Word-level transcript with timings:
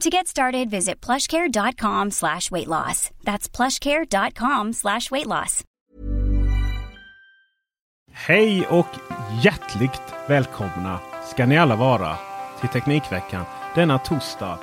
To 0.00 0.10
get 0.10 0.26
started, 0.28 0.70
visit 0.70 1.06
plushcare.com 1.06 2.10
slash 2.10 2.50
weight 2.50 2.68
loss. 2.68 3.10
That's 3.24 3.48
plushcare.com 3.48 4.72
slash 4.72 5.10
weight 5.10 5.26
loss. 5.26 5.64
Hej 8.12 8.66
och 8.66 8.86
hjärtligt 9.42 10.02
välkomna 10.28 10.98
ska 11.32 11.46
ni 11.46 11.58
alla 11.58 11.76
vara 11.76 12.16
till 12.60 12.68
Teknikveckan 12.68 13.44
denna 13.74 13.98
torsdag 13.98 14.58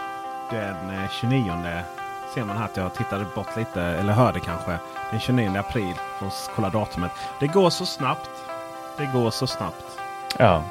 den 0.52 1.08
29 1.22 1.52
ser 2.34 2.44
man 2.46 2.58
här 2.58 2.66
att 2.66 2.78
jag 2.78 2.94
tittade 2.94 3.26
bort 3.36 3.58
lite, 3.58 3.82
eller 3.82 4.14
hörde 4.14 4.40
kanske, 4.40 4.78
den 5.12 5.20
29 5.20 5.58
april. 5.58 5.94
Får 6.20 6.56
kolla 6.56 6.70
datumet. 6.70 7.12
Det 7.40 7.48
går 7.48 7.70
så 7.70 7.86
snabbt. 7.86 8.30
Det 8.98 9.10
går 9.14 9.32
så 9.32 9.48
snabbt. 9.48 9.86
Ja, 10.40 10.64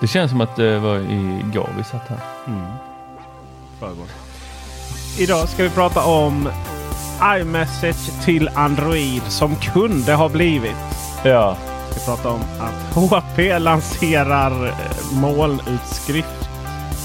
det 0.00 0.06
känns 0.06 0.30
som 0.30 0.40
att 0.40 0.56
det 0.56 0.78
var 0.78 0.98
igår 0.98 1.68
vi 1.76 1.84
satt 1.84 2.08
här. 2.08 2.20
Mm. 2.46 2.93
Förrgår. 3.80 4.06
Idag 5.18 5.48
ska 5.48 5.62
vi 5.62 5.70
prata 5.70 6.04
om 6.04 6.48
iMessage 7.40 8.24
till 8.24 8.50
Android 8.54 9.22
som 9.22 9.56
kunde 9.56 10.14
ha 10.14 10.28
blivit. 10.28 10.76
Ja. 11.24 11.56
Vi 11.94 12.00
ska 12.00 12.16
prata 12.16 12.28
om 12.28 12.40
att 12.60 12.94
HP 12.94 13.38
lanserar 13.58 14.66
eh, 14.66 15.20
molnutskrift 15.20 16.48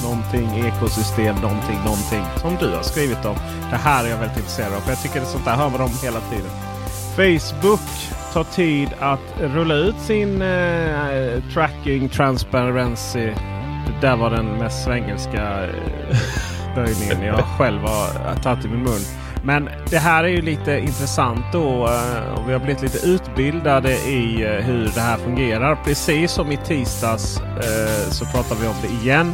någonting 0.03 0.65
ekosystem, 0.65 1.35
någonting, 1.35 1.77
någonting. 1.85 2.23
Som 2.37 2.55
du 2.55 2.75
har 2.75 2.83
skrivit 2.83 3.25
om. 3.25 3.35
Det 3.71 3.75
här 3.75 4.05
är 4.05 4.09
jag 4.09 4.17
väldigt 4.17 4.37
intresserad 4.37 4.73
av. 4.73 4.79
För 4.79 4.91
jag 4.91 5.01
tycker 5.01 5.21
att 5.21 5.27
sånt 5.27 5.45
där 5.45 5.55
hör 5.55 5.69
man 5.69 5.81
om 5.81 5.91
hela 6.03 6.19
tiden. 6.19 6.51
Facebook 7.15 8.15
tar 8.33 8.43
tid 8.43 8.89
att 8.99 9.39
rulla 9.39 9.75
ut 9.75 9.99
sin 9.99 10.41
eh, 10.41 11.43
tracking 11.53 12.09
transparency. 12.09 13.25
Det 13.87 14.07
där 14.07 14.15
var 14.15 14.29
den 14.29 14.45
mest 14.45 14.83
svengelska 14.83 15.63
eh, 15.63 16.17
böjningen 16.75 17.21
jag 17.21 17.45
själv 17.45 17.81
har 17.81 18.35
tagit 18.35 18.65
i 18.65 18.67
min 18.67 18.83
mun. 18.83 19.01
Men 19.43 19.69
det 19.89 19.97
här 19.97 20.23
är 20.23 20.27
ju 20.27 20.41
lite 20.41 20.79
intressant 20.79 21.45
då. 21.51 21.87
Eh, 21.87 22.33
och 22.33 22.49
vi 22.49 22.53
har 22.53 22.59
blivit 22.59 22.81
lite 22.81 23.07
utbildade 23.07 23.91
i 23.93 24.43
eh, 24.43 24.65
hur 24.65 24.91
det 24.95 25.01
här 25.01 25.17
fungerar. 25.17 25.75
Precis 25.75 26.31
som 26.31 26.51
i 26.51 26.57
tisdags 26.57 27.41
eh, 27.41 28.11
så 28.11 28.25
pratar 28.25 28.55
vi 28.55 28.67
om 28.67 28.75
det 28.81 29.03
igen. 29.03 29.33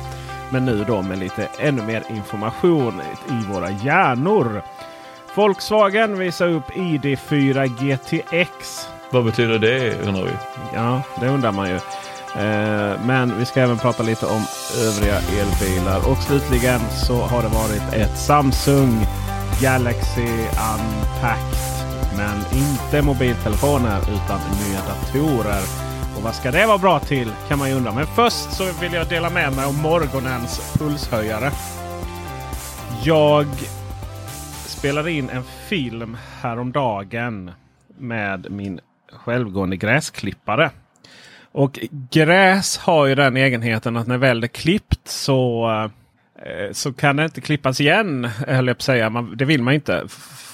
Men 0.50 0.66
nu 0.66 0.84
då 0.88 1.02
med 1.02 1.18
lite 1.18 1.48
ännu 1.60 1.82
mer 1.82 2.04
information 2.10 3.02
i 3.30 3.54
våra 3.54 3.70
hjärnor. 3.70 4.62
Volkswagen 5.36 6.18
visar 6.18 6.48
upp 6.48 6.70
ID4 6.70 7.68
GTX. 7.68 8.88
Vad 9.12 9.26
betyder 9.26 9.60
det 9.60 10.08
undrar 10.08 10.24
vi? 10.24 10.32
Ja, 10.74 11.02
det 11.20 11.28
undrar 11.28 11.52
man 11.52 11.70
ju. 11.70 11.80
Eh, 12.36 13.06
men 13.06 13.38
vi 13.38 13.46
ska 13.46 13.62
även 13.62 13.78
prata 13.78 14.04
lite 14.04 14.26
om 14.26 14.46
övriga 14.82 15.16
elbilar. 15.16 16.10
Och 16.10 16.18
slutligen 16.18 16.80
så 16.90 17.22
har 17.22 17.42
det 17.42 17.48
varit 17.48 17.94
ett 17.94 18.18
Samsung 18.18 19.06
Galaxy 19.62 20.28
Unpacked. 20.48 21.76
Men 22.18 22.38
inte 22.58 23.02
mobiltelefoner 23.02 24.00
utan 24.00 24.40
nya 24.40 24.80
datorer. 24.88 25.64
Och 26.18 26.24
vad 26.24 26.36
ska 26.36 26.52
det 26.52 26.66
vara 26.66 26.78
bra 26.78 27.00
till 27.00 27.32
kan 27.48 27.60
man 27.60 27.70
ju 27.70 27.76
undra. 27.76 27.92
Men 27.92 28.08
först 28.08 28.52
så 28.52 28.64
vill 28.82 28.94
jag 28.94 29.10
dela 29.10 29.30
med 29.30 29.54
mig 29.54 29.66
om 29.66 29.82
morgonens 29.82 30.74
pulshöjare. 30.80 31.52
Jag 33.04 33.48
spelade 34.66 35.12
in 35.12 35.30
en 35.30 35.44
film 35.44 36.18
häromdagen 36.42 37.52
med 37.98 38.52
min 38.52 38.80
självgående 39.12 39.78
gräsklippare. 39.78 40.72
Och 41.58 41.80
gräs 42.12 42.78
har 42.78 43.06
ju 43.06 43.16
den 43.16 43.38
egenheten 43.38 43.98
att 43.98 44.08
när 44.08 44.18
väl 44.18 44.42
det 44.42 44.46
är 44.46 44.48
klippt 44.48 45.08
så, 45.08 45.70
eh, 46.46 46.72
så 46.72 46.94
kan 46.94 47.16
det 47.16 47.24
inte 47.24 47.42
klippas 47.42 47.82
igen. 47.82 48.26
Höll 48.48 48.68
jag 48.68 48.78
på 48.78 48.84
säga. 48.84 49.10
Man, 49.10 49.38
det 49.38 49.46
vill 49.46 49.64
man 49.64 49.74
inte. 49.74 50.04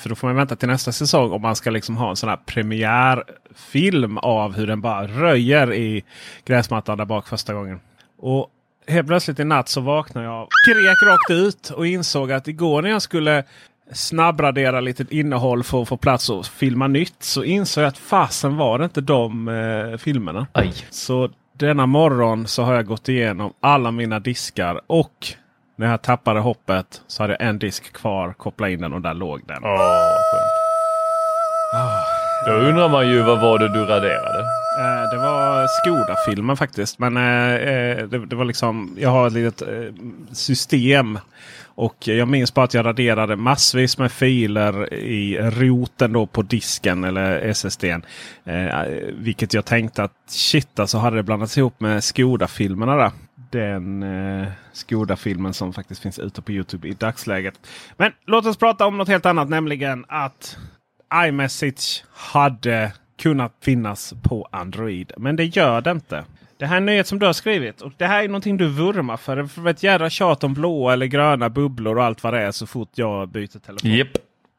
För 0.02 0.10
då 0.10 0.16
får 0.16 0.28
man 0.28 0.36
vänta 0.36 0.56
till 0.56 0.68
nästa 0.68 0.92
säsong 0.92 1.32
om 1.32 1.42
man 1.42 1.56
ska 1.56 1.70
liksom 1.70 1.98
ha 1.98 2.10
en 2.10 2.16
sån 2.16 2.30
här 2.30 2.38
premiärfilm 2.46 4.18
av 4.18 4.56
hur 4.56 4.68
den 4.68 4.82
bara 4.82 5.08
röjer 5.08 5.74
i 5.74 6.04
gräsmattan 6.46 6.98
där 6.98 7.06
bak 7.06 7.28
första 7.28 7.54
gången. 7.54 7.80
Och 8.18 8.50
helt 8.88 9.08
plötsligt 9.08 9.40
i 9.40 9.44
natt 9.44 9.70
så 9.70 9.82
vaknade 9.82 10.28
jag 10.28 10.42
och 10.42 10.50
skrek 10.64 11.10
rakt 11.10 11.32
ut 11.32 11.70
och 11.70 11.88
insåg 11.88 12.32
att 12.32 12.48
igår 12.48 12.82
när 12.82 12.90
jag 12.90 13.02
skulle 13.02 13.44
snabbradera 13.92 14.80
lite 14.80 15.06
innehåll 15.10 15.64
för 15.64 15.82
att 15.82 15.88
få 15.88 15.98
plats 15.98 16.30
och 16.30 16.46
filma 16.46 16.88
nytt 16.88 17.24
så 17.24 17.44
insåg 17.44 17.84
jag 17.84 17.88
att 17.88 17.98
fasen 17.98 18.58
var 18.58 18.80
det 18.80 18.86
inte 18.86 19.02
de 19.02 19.48
eh, 19.48 19.98
filmerna. 19.98 20.48
Aj. 20.52 20.74
Så 20.90 21.30
denna 21.58 21.86
morgon 21.86 22.48
så 22.48 22.64
har 22.64 22.74
jag 22.74 22.86
gått 22.86 23.10
igenom 23.10 23.54
alla 23.60 23.92
mina 23.92 24.20
diskar 24.20 24.82
och 24.88 25.28
när 25.76 25.90
jag 25.92 26.02
tappade 26.02 26.40
hoppet 26.40 27.02
så 27.08 27.24
hade 27.24 27.34
jag 27.34 27.42
en 27.50 27.60
disk 27.60 27.94
kvar. 27.94 28.34
Koppla 28.38 28.70
in 28.70 28.82
den 28.82 28.94
och 28.94 29.02
där 29.02 29.14
låg 29.14 29.42
den. 29.48 29.64
Åh, 29.64 29.80
Då 32.48 32.52
undrar 32.52 32.90
man 32.90 33.10
ju 33.10 33.22
vad 33.22 33.42
var 33.42 33.60
det 33.60 33.68
du 33.74 33.80
raderade? 33.80 34.46
Eh, 34.82 35.10
det 35.12 35.18
var 35.18 35.68
Skoda-filmen 35.68 36.58
faktiskt. 36.58 37.00
Men 37.00 37.18
eh, 37.18 37.54
eh, 37.54 38.08
det, 38.08 38.26
det, 38.26 38.36
var 38.36 38.46
liksom, 38.46 38.96
jag 39.00 39.10
har 39.10 39.28
ett 39.28 39.34
litet 39.34 39.62
eh, 39.62 39.94
system. 40.32 41.20
Och 41.64 42.08
jag 42.08 42.28
minns 42.28 42.54
bara 42.54 42.66
att 42.66 42.74
jag 42.74 42.86
raderade 42.86 43.36
massvis 43.36 43.98
med 43.98 44.12
filer 44.12 44.94
i 44.94 45.38
roten 45.38 46.14
då 46.14 46.26
på 46.26 46.42
disken 46.42 47.04
eller 47.04 47.42
SSDn. 47.42 48.06
Eh, 48.44 48.82
vilket 49.14 49.54
jag 49.54 49.66
tänkte 49.66 50.04
att 50.04 50.14
shit 50.28 50.80
alltså 50.80 50.98
hade 50.98 51.16
det 51.16 51.24
blandats 51.24 51.58
ihop 51.58 51.80
med 51.80 52.04
Skoda-filmerna 52.04 52.96
där 52.96 53.12
den 53.52 54.04
eh, 54.04 54.48
Skoda-filmen 54.74 55.54
som 55.54 55.74
faktiskt 55.74 56.02
finns 56.02 56.20
ute 56.20 56.42
på 56.42 56.52
Youtube 56.52 56.88
i 56.88 56.94
dagsläget. 56.94 57.54
Men 57.98 58.12
låt 58.26 58.46
oss 58.46 58.58
prata 58.58 58.86
om 58.86 58.98
något 58.98 59.08
helt 59.08 59.26
annat, 59.26 59.50
nämligen 59.50 60.06
att 60.08 60.58
iMessage 61.28 62.04
hade 62.14 62.92
kunnat 63.22 63.54
finnas 63.62 64.14
på 64.22 64.48
Android. 64.52 65.12
Men 65.18 65.36
det 65.36 65.46
gör 65.46 65.82
det 65.82 65.92
inte. 65.92 66.24
Det 66.58 66.66
här 66.66 66.76
är 66.76 66.78
en 66.78 66.86
nyhet 66.86 67.08
som 67.08 67.20
du 67.20 67.26
har 67.26 67.34
skrivit 67.34 67.82
och 67.82 67.92
det 67.98 68.06
här 68.06 68.24
är 68.24 68.28
någonting 68.28 68.58
du 68.58 68.68
vurmar 68.68 69.18
för. 69.18 69.36
Det 69.36 69.48
får 69.48 69.68
ett 69.68 69.84
jädra 69.84 70.10
tjat 70.10 70.44
om 70.44 70.54
blåa 70.54 70.94
eller 70.94 71.06
gröna 71.06 71.50
bubblor 71.50 71.98
och 71.98 72.04
allt 72.04 72.24
vad 72.24 72.34
det 72.34 72.40
är 72.40 72.52
så 72.52 72.68
fort 72.68 72.90
jag 72.96 73.30
byter 73.30 73.60
telefon. 73.60 73.92
Japp. 73.92 74.08
Yep. 74.08 74.18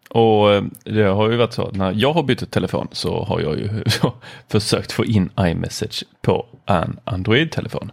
Och 0.08 0.52
eh, 0.52 0.62
det 0.84 1.02
har 1.02 1.30
ju 1.30 1.36
varit 1.36 1.52
så 1.52 1.66
att 1.66 1.74
när 1.74 1.92
jag 1.92 2.12
har 2.12 2.22
bytt 2.22 2.50
telefon 2.50 2.88
så 2.92 3.24
har 3.24 3.40
jag 3.40 3.58
ju 3.58 3.84
försökt 4.48 4.92
få 4.92 5.04
in 5.04 5.30
iMessage 5.40 6.04
på 6.22 6.46
en 6.66 6.98
Android-telefon. 7.04 7.92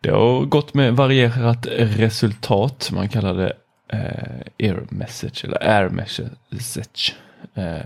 Det 0.00 0.10
har 0.10 0.40
gått 0.40 0.74
med 0.74 0.96
varierat 0.96 1.66
resultat. 1.70 2.90
Man 2.92 3.08
kallar 3.08 3.34
det 3.34 3.52
eh, 3.88 4.68
air 4.68 4.86
message 4.88 5.44
eller 5.44 5.68
air 5.68 5.88
message. 5.88 7.14
Eh, 7.54 7.78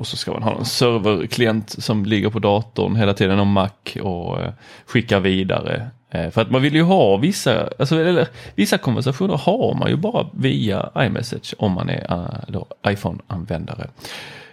och 0.00 0.06
så 0.06 0.16
ska 0.16 0.32
man 0.32 0.42
ha 0.42 0.58
en 0.58 0.64
serverklient 0.64 1.70
som 1.70 2.04
ligger 2.04 2.30
på 2.30 2.38
datorn 2.38 2.96
hela 2.96 3.14
tiden 3.14 3.40
och 3.40 3.46
Mac 3.46 3.70
och 4.02 4.40
eh, 4.40 4.52
skickar 4.86 5.20
vidare. 5.20 5.90
Eh, 6.10 6.30
för 6.30 6.42
att 6.42 6.50
man 6.50 6.62
vill 6.62 6.74
ju 6.74 6.82
ha 6.82 7.16
vissa, 7.16 7.68
alltså, 7.78 8.00
eller, 8.00 8.28
vissa 8.54 8.78
konversationer 8.78 9.36
har 9.36 9.74
man 9.74 9.90
ju 9.90 9.96
bara 9.96 10.26
via 10.32 10.90
iMessage 10.98 11.54
om 11.58 11.72
man 11.72 11.88
är 11.88 12.12
uh, 12.12 12.62
iPhone-användare. 12.92 13.88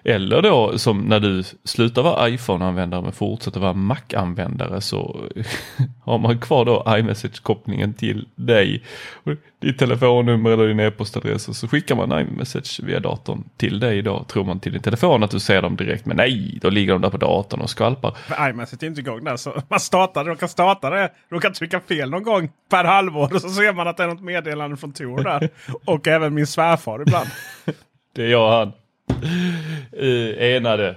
Eller 0.03 0.42
då 0.42 0.77
som 0.77 1.01
när 1.01 1.19
du 1.19 1.44
slutar 1.63 2.01
vara 2.01 2.30
iPhone-användare 2.30 3.01
men 3.01 3.12
fortsätter 3.12 3.59
vara 3.59 3.74
Mac-användare 3.74 4.81
så 4.81 5.25
har 6.03 6.18
man 6.18 6.39
kvar 6.39 6.65
då 6.65 6.83
iMessage-kopplingen 6.88 7.94
till 7.94 8.27
dig. 8.36 8.83
Ditt 9.59 9.80
telefonnummer 9.80 10.51
eller 10.51 10.68
din 10.68 10.80
e-postadress 10.80 11.48
och 11.48 11.56
så 11.56 11.68
skickar 11.68 11.95
man 11.95 12.19
iMessage 12.19 12.80
via 12.83 13.00
datorn 13.00 13.44
till 13.57 13.80
dig 13.80 14.01
då 14.01 14.24
tror 14.24 14.44
man 14.44 14.59
till 14.59 14.71
din 14.71 14.81
telefon 14.81 15.24
att 15.24 15.31
du 15.31 15.39
ser 15.39 15.62
dem 15.62 15.75
direkt. 15.75 16.06
Men 16.06 16.18
nej, 16.18 16.59
då 16.62 16.69
ligger 16.69 16.94
de 16.94 17.01
där 17.01 17.09
på 17.09 17.18
datorn 17.18 17.62
och 17.62 17.69
skvalpar. 17.69 18.12
För 18.12 18.50
iMessage 18.50 18.83
är 18.83 18.88
inte 18.88 19.01
igång 19.01 19.24
där 19.24 19.38
så 19.38 19.62
man 19.68 19.80
startar, 19.80 20.25
råkar 20.25 20.48
starta 20.48 20.89
det, 20.89 21.12
råkar 21.30 21.50
trycka 21.50 21.80
fel 21.80 22.09
någon 22.09 22.24
gång 22.24 22.50
per 22.69 22.83
halvår 22.83 23.33
och 23.33 23.42
så 23.42 23.50
ser 23.50 23.74
man 23.74 23.88
att 23.88 23.98
det 23.98 24.03
är 24.03 24.07
något 24.07 24.21
meddelande 24.21 24.77
från 24.77 24.94
Tor 24.94 25.24
där. 25.24 25.50
och 25.86 26.07
även 26.07 26.33
min 26.33 26.48
svärfar 26.48 27.01
ibland. 27.01 27.30
det 28.15 28.24
är 28.24 28.27
jag 28.27 28.45
och 28.45 28.57
han 28.57 28.71
enade 30.38 30.95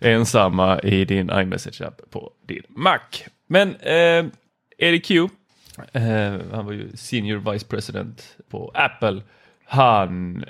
ensamma 0.00 0.80
i 0.80 1.04
din 1.04 1.30
iMessage-app 1.30 2.10
på 2.10 2.32
din 2.46 2.62
Mac. 2.68 3.00
Men 3.46 3.74
eh, 3.74 4.24
Eddie 4.78 5.00
Q, 5.00 5.28
eh, 5.92 6.02
han 6.52 6.66
var 6.66 6.72
ju 6.72 6.88
Senior 6.94 7.52
Vice 7.52 7.66
President 7.66 8.36
på 8.50 8.70
Apple. 8.74 9.22
Han 9.64 10.44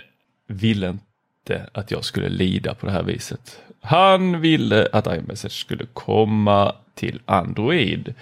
ville 0.47 0.89
inte 0.89 1.69
att 1.73 1.91
jag 1.91 2.05
skulle 2.05 2.29
lida 2.29 2.75
på 2.75 2.87
det 2.87 2.93
här 2.93 3.03
viset. 3.03 3.63
Han 3.81 4.41
ville 4.41 4.89
att 4.93 5.07
iMessage 5.07 5.61
skulle 5.61 5.87
komma 5.93 6.75
till 6.95 7.21
Android. 7.25 8.15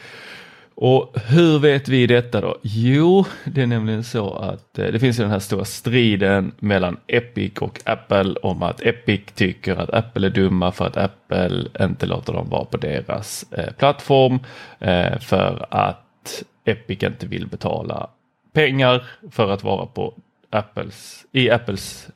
Och 0.77 1.21
hur 1.27 1.59
vet 1.59 1.89
vi 1.89 2.07
detta 2.07 2.41
då? 2.41 2.59
Jo, 2.63 3.25
det 3.45 3.63
är 3.63 3.67
nämligen 3.67 4.05
så 4.05 4.35
att 4.35 4.79
eh, 4.79 4.87
det 4.87 4.99
finns 4.99 5.17
den 5.17 5.31
här 5.31 5.39
stora 5.39 5.65
striden 5.65 6.53
mellan 6.59 6.97
Epic 7.07 7.53
och 7.59 7.81
Apple 7.85 8.35
om 8.43 8.63
att 8.63 8.83
Epic 8.83 9.21
tycker 9.35 9.77
att 9.77 9.91
Apple 9.91 10.27
är 10.27 10.31
dumma 10.31 10.73
för 10.73 10.87
att 10.87 10.97
Apple 10.97 11.65
inte 11.81 12.07
låter 12.07 12.33
dem 12.33 12.49
vara 12.49 12.65
på 12.65 12.77
deras 12.77 13.53
eh, 13.53 13.73
plattform 13.73 14.39
eh, 14.79 15.19
för 15.19 15.67
att 15.71 16.43
Epic 16.65 17.03
inte 17.03 17.27
vill 17.27 17.47
betala 17.47 18.11
pengar 18.53 19.05
för 19.31 19.51
att 19.51 19.65
vara 19.65 19.87
på 19.87 20.15
Apples, 20.51 21.27
i 21.33 21.51
Apples, 21.51 22.09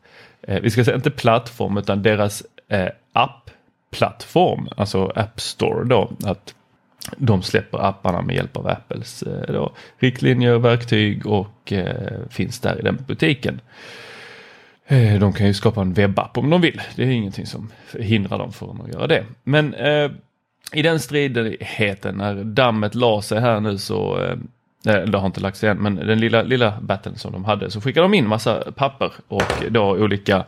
eh, 0.42 0.60
vi 0.60 0.70
ska 0.70 0.84
säga 0.84 0.96
inte 0.96 1.10
plattform 1.10 1.78
utan 1.78 2.02
deras 2.02 2.42
eh, 2.68 2.88
app-plattform, 3.12 4.68
alltså 4.76 5.12
App 5.14 5.40
Store 5.40 5.84
då. 5.84 6.10
Att 6.24 6.54
de 7.16 7.42
släpper 7.42 7.78
apparna 7.78 8.22
med 8.22 8.36
hjälp 8.36 8.56
av 8.56 8.66
Apples 8.68 9.22
eh, 9.22 9.52
då, 9.52 9.72
riktlinjer, 9.98 10.58
verktyg 10.58 11.26
och 11.26 11.72
eh, 11.72 12.28
finns 12.30 12.60
där 12.60 12.78
i 12.78 12.82
den 12.82 13.04
butiken. 13.06 13.60
Eh, 14.86 15.18
de 15.18 15.32
kan 15.32 15.46
ju 15.46 15.54
skapa 15.54 15.80
en 15.80 15.92
webbapp 15.92 16.38
om 16.38 16.50
de 16.50 16.60
vill. 16.60 16.80
Det 16.96 17.02
är 17.02 17.10
ingenting 17.10 17.46
som 17.46 17.70
hindrar 17.98 18.38
dem 18.38 18.52
från 18.52 18.80
att 18.80 18.94
göra 18.94 19.06
det. 19.06 19.24
Men 19.44 19.74
eh, 19.74 20.10
i 20.72 20.82
den 20.82 21.00
stridigheten 21.00 22.14
när 22.14 22.44
dammet 22.44 22.94
la 22.94 23.22
sig 23.22 23.40
här 23.40 23.60
nu 23.60 23.78
så 23.78 24.24
eh, 24.24 24.36
Eh, 24.86 25.00
det 25.02 25.18
har 25.18 25.26
inte 25.26 25.40
lagts 25.40 25.64
igen, 25.64 25.76
men 25.76 25.94
den 25.94 26.20
lilla, 26.20 26.42
lilla 26.42 26.80
battlen 26.80 27.16
som 27.16 27.32
de 27.32 27.44
hade 27.44 27.70
så 27.70 27.80
skickade 27.80 28.04
de 28.04 28.14
in 28.14 28.28
massa 28.28 28.72
papper 28.72 29.12
och 29.28 29.52
då 29.70 29.90
olika 29.90 30.44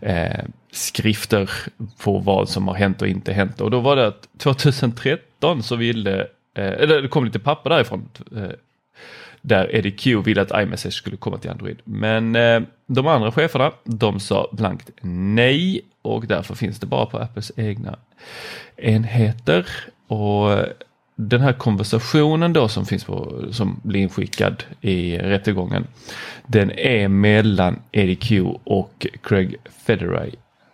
eh, 0.00 0.44
skrifter 0.72 1.50
på 1.98 2.18
vad 2.18 2.48
som 2.48 2.68
har 2.68 2.74
hänt 2.74 3.02
och 3.02 3.08
inte 3.08 3.32
hänt. 3.32 3.60
Och 3.60 3.70
då 3.70 3.80
var 3.80 3.96
det 3.96 4.06
att 4.06 4.28
2013 4.38 5.62
så 5.62 5.76
ville, 5.76 6.20
eh, 6.54 6.72
eller 6.72 7.02
det 7.02 7.08
kom 7.08 7.24
lite 7.24 7.38
papper 7.38 7.70
därifrån, 7.70 8.08
eh, 8.36 8.50
där 9.40 9.76
Eddie 9.76 9.90
Q 9.90 10.22
ville 10.22 10.42
att 10.42 10.62
iMessage 10.62 10.94
skulle 10.94 11.16
komma 11.16 11.38
till 11.38 11.50
Android. 11.50 11.78
Men 11.84 12.36
eh, 12.36 12.62
de 12.86 13.06
andra 13.06 13.32
cheferna, 13.32 13.72
de 13.84 14.20
sa 14.20 14.48
blankt 14.52 14.90
nej 15.00 15.80
och 16.02 16.26
därför 16.26 16.54
finns 16.54 16.80
det 16.80 16.86
bara 16.86 17.06
på 17.06 17.18
Apples 17.18 17.52
egna 17.56 17.96
enheter. 18.76 19.66
Och 20.06 20.58
den 21.16 21.40
här 21.40 21.52
konversationen 21.52 22.52
då 22.52 22.68
som 22.68 22.86
finns 22.86 23.04
på, 23.04 23.44
som 23.50 23.80
blir 23.82 24.00
inskickad 24.00 24.64
i 24.80 25.18
rättegången. 25.18 25.86
Den 26.46 26.70
är 26.70 27.08
mellan 27.08 27.82
Eddie 27.92 28.16
Q 28.16 28.44
och 28.64 29.06
Craig 29.22 29.56
Federay. 29.86 30.30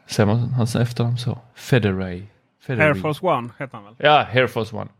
Säger 0.06 0.26
man 0.26 0.38
hans 0.38 0.76
efternamn 0.76 1.18
så? 1.18 1.38
Federay. 1.54 2.22
Air 2.68 2.94
Force 2.94 3.26
One 3.26 3.48
heter 3.58 3.76
han 3.76 3.84
väl? 3.84 3.94
Ja, 3.98 4.26
Air 4.32 4.46
Force 4.46 4.76
One. 4.76 4.90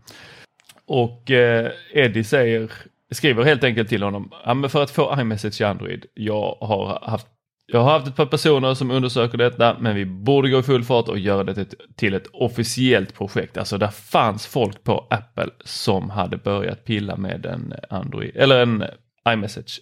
Och 0.87 1.31
eh, 1.31 1.71
Eddie 1.93 2.25
säger, 2.25 2.73
skriver 3.11 3.45
helt 3.45 3.65
enkelt 3.65 3.89
till 3.89 4.03
honom, 4.03 4.33
ja, 4.45 4.55
men 4.55 4.71
för 4.71 4.83
att 4.83 4.91
få 4.91 5.17
iMessage 5.21 5.61
i 5.61 5.65
Android, 5.65 6.07
jag 6.15 6.57
har 6.61 6.99
haft 7.03 7.27
jag 7.73 7.81
har 7.81 7.91
haft 7.91 8.07
ett 8.07 8.17
par 8.17 8.27
personer 8.27 8.75
som 8.75 8.91
undersöker 8.91 9.39
detta 9.39 9.77
men 9.81 9.97
vi 9.97 10.05
borde 10.05 10.51
gå 10.51 10.59
i 10.59 10.63
full 10.63 10.85
fart 10.85 11.09
och 11.09 11.19
göra 11.19 11.45
det 11.45 11.67
till 11.97 12.15
ett 12.15 12.27
officiellt 12.33 13.15
projekt. 13.15 13.57
Alltså 13.57 13.79
där 13.79 13.89
fanns 13.89 14.47
folk 14.47 14.85
på 14.85 15.07
Apple 15.11 15.51
som 15.65 16.11
hade 16.11 16.37
börjat 16.37 16.85
pilla 16.85 17.17
med 17.17 17.47
en 17.47 17.75
Android 17.91 18.37
eller 18.37 18.63
en 18.63 18.85
iMessage 19.29 19.81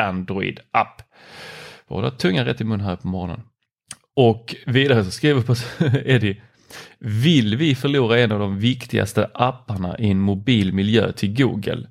Android 0.00 0.60
app. 0.70 1.02
Båda 1.88 2.10
tungan 2.10 2.44
rätt 2.44 2.60
i 2.60 2.64
mun 2.64 2.80
här 2.80 2.96
på 2.96 3.08
morgonen. 3.08 3.40
Och 4.16 4.56
vidare 4.66 5.04
så 5.04 5.10
skriver 5.10 5.42
Eddie 6.08 6.42
Vill 6.98 7.56
vi 7.56 7.74
förlora 7.74 8.18
en 8.18 8.32
av 8.32 8.38
de 8.38 8.58
viktigaste 8.58 9.30
apparna 9.34 9.98
i 9.98 10.10
en 10.10 10.20
mobil 10.20 10.72
miljö 10.72 11.12
till 11.12 11.34
Google? 11.36 11.86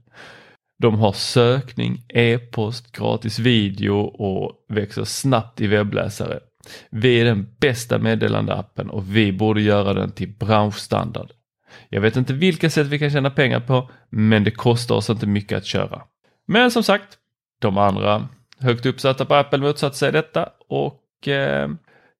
De 0.82 1.00
har 1.00 1.14
sökning, 1.14 2.04
e-post, 2.10 2.92
gratis 2.92 3.40
video 3.40 4.00
och 4.00 4.66
växer 4.70 5.04
snabbt 5.04 5.62
i 5.62 5.68
webbläsare. 5.68 6.40
Vi 6.90 7.22
är 7.22 7.26
den 7.26 7.48
bästa 7.60 8.00
meddelandeappen 8.00 8.90
och 8.90 9.16
vi 9.16 9.32
borde 9.32 9.62
göra 9.62 9.94
den 9.94 10.12
till 10.12 10.30
branschstandard. 10.30 11.32
Jag 11.90 12.02
vet 12.02 12.16
inte 12.16 12.34
vilka 12.34 12.70
sätt 12.70 12.88
vi 12.88 13.00
kan 13.00 13.10
tjäna 13.12 13.30
pengar 13.30 13.60
på, 13.60 13.90
men 14.10 14.44
det 14.44 14.52
kostar 14.52 14.96
oss 14.96 15.10
inte 15.10 15.28
mycket 15.28 15.58
att 15.58 15.66
köra. 15.66 16.02
Men 16.48 16.72
som 16.72 16.84
sagt, 16.84 17.18
de 17.60 17.78
andra 17.78 18.28
högt 18.60 18.86
uppsatta 18.86 19.26
på 19.26 19.36
Apple 19.36 19.60
motsatte 19.60 19.98
sig 19.98 20.12
detta 20.12 20.50
och 20.70 21.28
eh, 21.28 21.70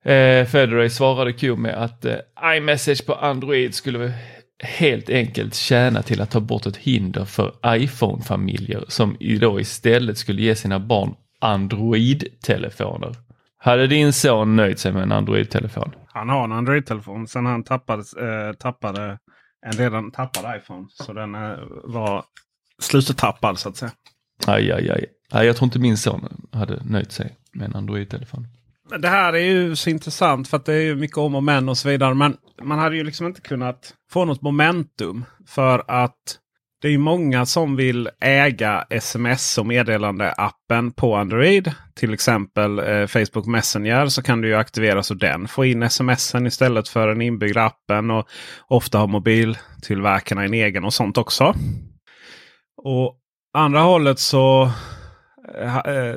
eh, 0.04 0.46
Federer 0.46 0.90
svarade 0.90 1.34
Q 1.34 1.56
med 1.56 1.84
att 1.84 2.06
eh, 2.06 2.16
iMessage 2.58 3.06
på 3.06 3.14
Android 3.14 3.76
skulle 3.76 4.14
helt 4.62 5.10
enkelt 5.10 5.56
tjäna 5.56 6.02
till 6.02 6.22
att 6.22 6.32
ta 6.32 6.40
bort 6.40 6.66
ett 6.66 6.78
hinder 6.78 7.26
för 7.26 7.54
iPhone-familjer 7.66 8.86
som 8.88 9.18
då 9.42 9.60
istället 9.60 10.18
skulle 10.18 10.42
ge 10.42 10.56
sina 10.56 10.80
barn 10.80 11.16
Android-telefoner. 11.40 13.16
Hade 13.58 13.88
din 13.88 14.14
son 14.14 14.56
nöjt 14.56 14.80
sig 14.80 14.94
med 14.94 15.04
en 15.04 15.12
Android-telefon? 15.12 15.92
Han 16.08 16.30
har 16.30 16.44
en 16.44 16.52
Android-telefon 16.52 17.28
sen 17.28 17.46
han 17.46 17.64
tappade, 17.64 18.02
eh, 18.02 18.54
tappade 18.54 19.20
en 19.66 19.72
redan 19.72 20.12
tappad 20.12 20.58
iPhone. 20.58 20.88
Så 20.90 21.14
den 21.14 21.36
eh, 21.36 21.58
var 21.84 22.24
slutetappad 22.80 23.60
så 23.60 23.70
att 23.70 23.78
säga. 23.78 23.92
Aj, 24.48 24.72
aj, 24.72 25.08
aj. 25.32 25.46
Jag 25.46 25.56
tror 25.56 25.66
inte 25.66 25.80
min 25.80 25.98
son 25.98 26.48
hade 26.52 26.84
nöjt 26.84 27.12
sig 27.12 27.36
med 27.54 27.66
en 27.66 27.76
Android-telefon. 27.76 28.48
Det 29.00 29.08
här 29.08 29.34
är 29.34 29.40
ju 29.40 29.76
så 29.76 29.90
intressant 29.90 30.48
för 30.48 30.58
att 30.58 30.66
det 30.66 30.74
är 30.74 30.82
ju 30.82 30.96
mycket 30.96 31.18
om 31.18 31.36
och 31.36 31.44
men 31.44 31.70
och 31.70 31.78
så 31.78 31.90
vidare. 31.90 32.14
Men 32.14 32.38
man 32.62 32.80
hade 32.80 32.96
ju 32.96 33.04
liksom 33.04 33.28
inte 33.28 33.42
kunnat 33.42 33.94
få 34.12 34.26
något 34.26 34.42
momentum. 34.42 35.26
För 35.48 35.84
att 35.88 36.38
det 36.82 36.88
är 36.88 36.98
många 36.98 37.46
som 37.46 37.76
vill 37.76 38.10
äga 38.20 38.86
sms 38.90 39.58
och 39.58 39.66
meddelande-appen 39.66 40.92
på 40.92 41.16
Android. 41.16 41.72
Till 41.96 42.14
exempel 42.14 42.80
eh, 42.80 43.08
Facebook 43.08 43.46
Messenger 43.46 44.08
så 44.08 44.24
kan 44.24 44.42
du 44.42 44.48
ju 44.48 44.56
aktivera 44.56 45.04
så 45.04 45.14
den 45.14 45.48
får 45.48 45.66
in 45.66 45.90
smsen 45.90 46.48
istället 46.48 46.88
för 46.88 47.08
den 47.08 47.22
inbyggda 47.22 47.66
appen. 47.66 48.12
Och 48.12 48.28
ofta 48.68 48.98
har 48.98 49.08
mobiltillverkarna 49.08 50.44
en 50.44 50.54
egen 50.54 50.86
och 50.86 50.94
sånt 50.94 51.18
också. 51.18 51.56
Och 52.84 53.18
andra 53.54 53.80
hållet 53.80 54.20
så 54.20 54.72
eh, 55.60 55.78
eh 55.78 56.16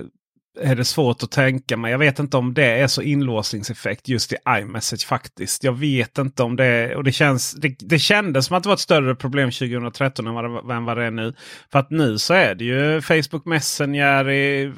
är 0.60 0.76
det 0.76 0.84
svårt 0.84 1.22
att 1.22 1.30
tänka 1.30 1.76
mig. 1.76 1.90
Jag 1.90 1.98
vet 1.98 2.18
inte 2.18 2.36
om 2.36 2.54
det 2.54 2.80
är 2.80 2.86
så 2.86 3.02
inlåsningseffekt 3.02 4.08
just 4.08 4.32
i 4.32 4.36
iMessage 4.48 5.06
faktiskt. 5.06 5.64
Jag 5.64 5.72
vet 5.72 6.18
inte 6.18 6.42
om 6.42 6.56
det 6.56 6.64
är. 6.64 6.96
Och 6.96 7.04
det, 7.04 7.12
känns, 7.12 7.52
det, 7.52 7.76
det 7.78 7.98
kändes 7.98 8.46
som 8.46 8.56
att 8.56 8.62
det 8.62 8.68
var 8.68 8.74
ett 8.74 8.80
större 8.80 9.14
problem 9.14 9.50
2013 9.50 10.26
än 10.26 10.34
vad, 10.34 10.44
det, 10.44 10.74
än 10.74 10.84
vad 10.84 10.96
det 10.96 11.04
är 11.04 11.10
nu. 11.10 11.34
För 11.72 11.78
att 11.78 11.90
nu 11.90 12.18
så 12.18 12.34
är 12.34 12.54
det 12.54 12.64
ju 12.64 13.00
Facebook 13.00 13.44
Messenger, 13.44 14.30
i, 14.30 14.72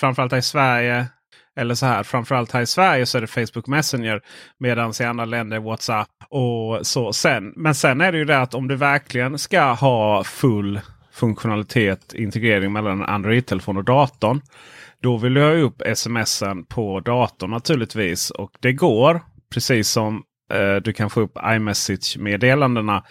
framförallt 0.00 0.32
här 0.32 0.38
i 0.38 0.42
Sverige. 0.42 1.06
Eller 1.56 1.74
så 1.74 1.86
här, 1.86 2.02
framförallt 2.02 2.52
här 2.52 2.60
i 2.60 2.66
Sverige 2.66 3.06
så 3.06 3.18
är 3.18 3.22
det 3.22 3.26
Facebook 3.26 3.66
Messenger. 3.66 4.20
Medan 4.58 4.92
i 5.00 5.04
andra 5.04 5.24
länder 5.24 5.56
är 5.56 5.60
WhatsApp. 5.60 6.08
och 6.28 6.86
så 6.86 7.12
sen. 7.12 7.52
Men 7.56 7.74
sen 7.74 8.00
är 8.00 8.12
det 8.12 8.18
ju 8.18 8.24
det 8.24 8.40
att 8.40 8.54
om 8.54 8.68
du 8.68 8.76
verkligen 8.76 9.38
ska 9.38 9.72
ha 9.72 10.24
full 10.24 10.80
funktionalitet, 11.12 12.14
integrering 12.14 12.72
mellan 12.72 13.02
Android-telefon 13.02 13.76
och 13.76 13.84
datorn 13.84 14.40
då 15.02 15.16
vill 15.16 15.34
du 15.34 15.42
ha 15.42 15.52
upp 15.52 15.82
smsen 15.94 16.64
på 16.64 17.00
datorn 17.00 17.50
naturligtvis. 17.50 18.30
Och 18.30 18.50
det 18.60 18.72
går 18.72 19.20
precis 19.54 19.88
som 19.88 20.22
eh, 20.52 20.76
du 20.76 20.92
kan 20.92 21.10
få 21.10 21.20
upp 21.20 21.38
iMessage-meddelandena 21.44 23.04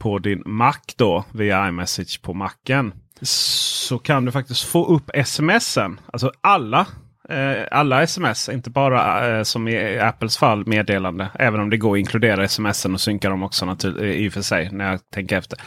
på 0.00 0.18
din 0.18 0.42
Mac 0.46 0.76
då 0.96 1.24
via 1.32 1.68
iMessage 1.68 2.22
på 2.22 2.34
Macen. 2.34 2.92
Så 3.22 3.98
kan 3.98 4.24
du 4.24 4.32
faktiskt 4.32 4.62
få 4.62 4.86
upp 4.86 5.10
smsen. 5.24 6.00
Alltså 6.12 6.32
alla 6.40 6.86
Eh, 7.30 7.66
alla 7.70 8.02
sms, 8.02 8.48
inte 8.48 8.70
bara 8.70 9.28
eh, 9.28 9.42
som 9.42 9.68
i 9.68 9.98
Apples 9.98 10.38
fall 10.38 10.66
meddelande. 10.66 11.28
Även 11.34 11.60
om 11.60 11.70
det 11.70 11.76
går 11.76 11.92
att 11.92 11.98
inkludera 11.98 12.44
sms 12.44 12.84
och 12.84 13.00
synka 13.00 13.30
dem 13.30 13.42
också 13.42 13.76
i 14.00 14.28
och 14.28 14.32
för 14.32 14.42
sig 14.42 14.68
när 14.72 14.90
jag 14.90 15.00
tänker 15.10 15.38
efter. 15.38 15.58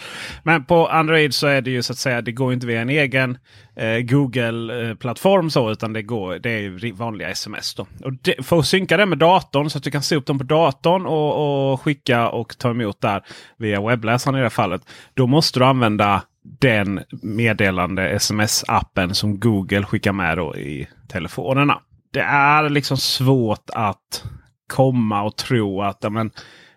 Men 0.44 0.66
på 0.66 0.88
Android 0.88 1.34
så 1.34 1.48
är 1.48 1.62
det 1.62 1.72
ju 1.72 1.84
så 1.84 1.94
att 1.94 1.98
säga 1.98 2.22
det 2.22 2.32
går 2.32 2.54
inte 2.54 2.68
via 2.68 2.82
en 2.82 2.90
egen 2.90 3.38
eh, 3.76 4.00
Google-plattform 4.00 5.50
så 5.50 5.72
utan 5.72 5.94
det, 5.94 6.02
går, 6.02 6.40
det 6.40 6.50
är 6.50 6.94
vanliga 6.94 7.30
sms. 7.30 7.76
Då. 7.76 7.88
Och 8.04 8.14
det, 8.22 8.46
för 8.46 8.60
att 8.60 8.68
synka 8.68 8.98
det 8.98 9.06
med 9.06 9.18
datorn 9.18 9.70
så 9.70 9.78
att 9.78 9.84
du 9.84 9.92
kan 9.92 10.04
se 10.04 10.16
upp 10.16 10.26
dem 10.26 10.38
på 10.38 10.44
datorn 10.44 11.06
och, 11.06 11.72
och 11.72 11.82
skicka 11.82 12.30
och 12.30 12.58
ta 12.58 12.70
emot 12.70 13.02
där 13.02 13.22
via 13.58 13.82
webbläsaren 13.82 14.36
i 14.36 14.40
det 14.40 14.46
här 14.46 14.50
fallet. 14.50 14.82
Då 15.14 15.28
måste 15.28 15.60
du 15.60 15.66
använda 15.66 16.22
den 16.44 17.00
meddelande 17.22 18.10
sms-appen 18.10 19.14
som 19.14 19.40
Google 19.40 19.84
skickar 19.84 20.14
med 20.14 20.38
då 20.38 20.56
i 20.56 20.88
telefonerna. 21.08 21.80
Det 22.12 22.22
är 22.22 22.70
liksom 22.70 22.98
svårt 22.98 23.70
att 23.74 24.24
komma 24.68 25.24
och 25.24 25.36
tro 25.36 25.82
att 25.82 26.06
amen, 26.06 26.32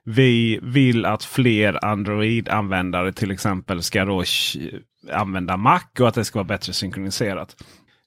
vi 0.04 0.58
vill 0.62 1.06
att 1.06 1.25
fler 1.25 1.85
Android-användare 1.85 3.12
till 3.12 3.30
exempel 3.30 3.82
ska 3.82 4.04
då 4.04 4.25
använda 5.12 5.56
Mac 5.56 5.80
och 6.00 6.08
att 6.08 6.14
det 6.14 6.25
ska 6.25 6.38
vara 6.38 6.49
bättre 6.49 6.73
synkroniserat. 6.73 7.56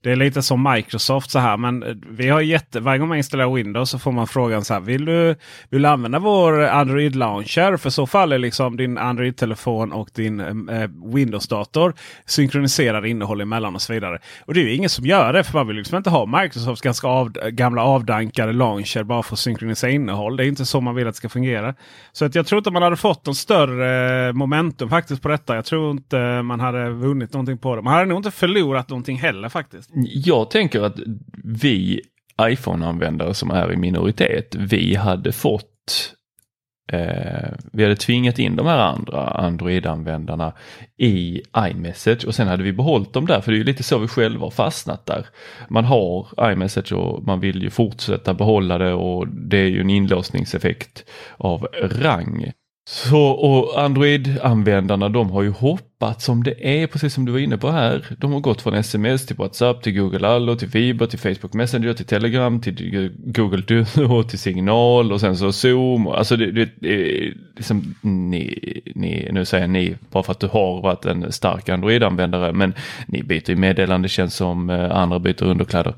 Det 0.01 0.11
är 0.11 0.15
lite 0.15 0.41
som 0.41 0.63
Microsoft 0.73 1.31
så 1.31 1.39
här. 1.39 1.57
Men 1.57 1.83
eh, 1.83 1.95
vi 2.09 2.29
har 2.29 2.41
jätte, 2.41 2.79
varje 2.79 2.99
gång 2.99 3.07
man 3.07 3.17
installerar 3.17 3.55
Windows 3.55 3.89
så 3.89 3.99
får 3.99 4.11
man 4.11 4.27
frågan 4.27 4.63
så 4.65 4.73
här. 4.73 4.81
Vill 4.81 5.05
du, 5.05 5.35
vill 5.69 5.81
du 5.81 5.87
använda 5.87 6.19
vår 6.19 6.61
Android 6.61 7.15
Launcher? 7.15 7.77
För 7.77 7.89
så 7.89 8.07
fall 8.07 8.31
är 8.31 8.37
liksom 8.37 8.77
din 8.77 8.97
Android-telefon 8.97 9.91
och 9.91 10.09
din 10.13 10.39
eh, 10.39 10.81
eh 10.81 10.89
Windows-dator 11.13 11.93
synkroniserar 12.25 13.05
innehåll 13.05 13.41
emellan 13.41 13.75
och 13.75 13.81
så 13.81 13.93
vidare. 13.93 14.19
Och 14.45 14.53
det 14.53 14.59
är 14.59 14.63
ju 14.63 14.75
ingen 14.75 14.89
som 14.89 15.05
gör 15.05 15.33
det. 15.33 15.43
För 15.43 15.53
man 15.53 15.67
vill 15.67 15.77
liksom 15.77 15.97
inte 15.97 16.09
ha 16.09 16.41
Microsofts 16.41 16.81
ganska 16.81 17.07
av, 17.07 17.29
gamla 17.31 17.83
avdankade 17.83 18.53
launcher 18.53 19.03
bara 19.03 19.23
för 19.23 19.33
att 19.33 19.39
synkronisera 19.39 19.91
innehåll. 19.91 20.37
Det 20.37 20.45
är 20.45 20.47
inte 20.47 20.65
så 20.65 20.81
man 20.81 20.95
vill 20.95 21.07
att 21.07 21.13
det 21.13 21.17
ska 21.17 21.29
fungera. 21.29 21.75
Så 22.11 22.25
att 22.25 22.35
jag 22.35 22.47
tror 22.47 22.57
inte 22.57 22.71
man 22.71 22.83
hade 22.83 22.97
fått 22.97 23.25
någon 23.25 23.35
större 23.35 24.27
eh, 24.27 24.33
momentum 24.33 24.89
faktiskt 24.89 25.21
på 25.21 25.27
detta. 25.27 25.55
Jag 25.55 25.65
tror 25.65 25.91
inte 25.91 26.41
man 26.41 26.59
hade 26.59 26.89
vunnit 26.89 27.33
någonting 27.33 27.57
på 27.57 27.75
det. 27.75 27.81
Man 27.81 27.93
hade 27.93 28.05
nog 28.05 28.19
inte 28.19 28.31
förlorat 28.31 28.89
någonting 28.89 29.17
heller 29.17 29.49
faktiskt. 29.49 29.88
Jag 30.13 30.51
tänker 30.51 30.81
att 30.81 30.99
vi 31.43 32.01
iPhone-användare 32.41 33.33
som 33.33 33.51
är 33.51 33.73
i 33.73 33.77
minoritet, 33.77 34.55
vi 34.55 34.95
hade 34.95 35.31
fått 35.31 36.13
eh, 36.91 37.49
vi 37.71 37.83
hade 37.83 37.95
tvingat 37.95 38.39
in 38.39 38.55
de 38.55 38.65
här 38.65 38.77
andra 38.77 39.27
Android-användarna 39.27 40.53
i 40.97 41.41
iMessage 41.57 42.25
och 42.25 42.35
sen 42.35 42.47
hade 42.47 42.63
vi 42.63 42.73
behållit 42.73 43.13
dem 43.13 43.25
där 43.25 43.41
för 43.41 43.51
det 43.51 43.55
är 43.55 43.59
ju 43.59 43.63
lite 43.63 43.83
så 43.83 43.97
vi 43.97 44.07
själva 44.07 44.45
har 44.45 44.51
fastnat 44.51 45.05
där. 45.05 45.25
Man 45.69 45.85
har 45.85 46.27
iMessage 46.51 46.93
och 46.93 47.23
man 47.23 47.39
vill 47.39 47.63
ju 47.63 47.69
fortsätta 47.69 48.33
behålla 48.33 48.77
det 48.77 48.93
och 48.93 49.27
det 49.27 49.57
är 49.57 49.67
ju 49.67 49.81
en 49.81 49.89
inlåsningseffekt 49.89 51.05
av 51.37 51.67
rang. 51.81 52.51
Så 52.89 53.29
och 53.29 53.81
Android-användarna 53.81 55.09
de 55.09 55.31
har 55.31 55.43
ju 55.43 55.51
tappat 55.99 56.21
som 56.21 56.43
det 56.43 56.81
är, 56.81 56.87
precis 56.87 57.13
som 57.13 57.25
du 57.25 57.31
var 57.31 57.39
inne 57.39 57.57
på 57.57 57.71
här. 57.71 58.05
De 58.17 58.31
har 58.33 58.39
gått 58.39 58.61
från 58.61 58.73
sms 58.73 59.25
till 59.25 59.35
WhatsApp, 59.35 59.81
till 59.81 59.99
Google 59.99 60.27
Allo, 60.27 60.55
till 60.55 60.67
Viber, 60.67 61.05
till 61.05 61.19
Facebook 61.19 61.53
Messenger, 61.53 61.93
till 61.93 62.05
Telegram, 62.05 62.61
till 62.61 63.11
Google 63.25 63.61
Duo, 63.67 64.23
till 64.23 64.39
Signal 64.39 65.11
och 65.11 65.19
sen 65.19 65.37
så 65.37 65.51
Zoom. 65.51 66.07
Alltså 66.07 66.35
det, 66.35 66.51
det, 66.51 66.69
det 66.75 67.33
liksom, 67.55 67.95
ni, 68.01 68.81
ni, 68.95 69.29
nu 69.31 69.45
säger 69.45 69.67
ni 69.67 69.95
bara 70.11 70.23
för 70.23 70.31
att 70.31 70.39
du 70.39 70.47
har 70.47 70.81
varit 70.81 71.05
en 71.05 71.31
stark 71.31 71.69
Android-användare, 71.69 72.53
men 72.53 72.73
ni 73.07 73.23
byter 73.23 73.49
ju 73.49 73.55
meddelandetjänst 73.55 74.37
som 74.37 74.69
eh, 74.69 74.91
andra 74.91 75.19
byter 75.19 75.43
underkläder. 75.43 75.93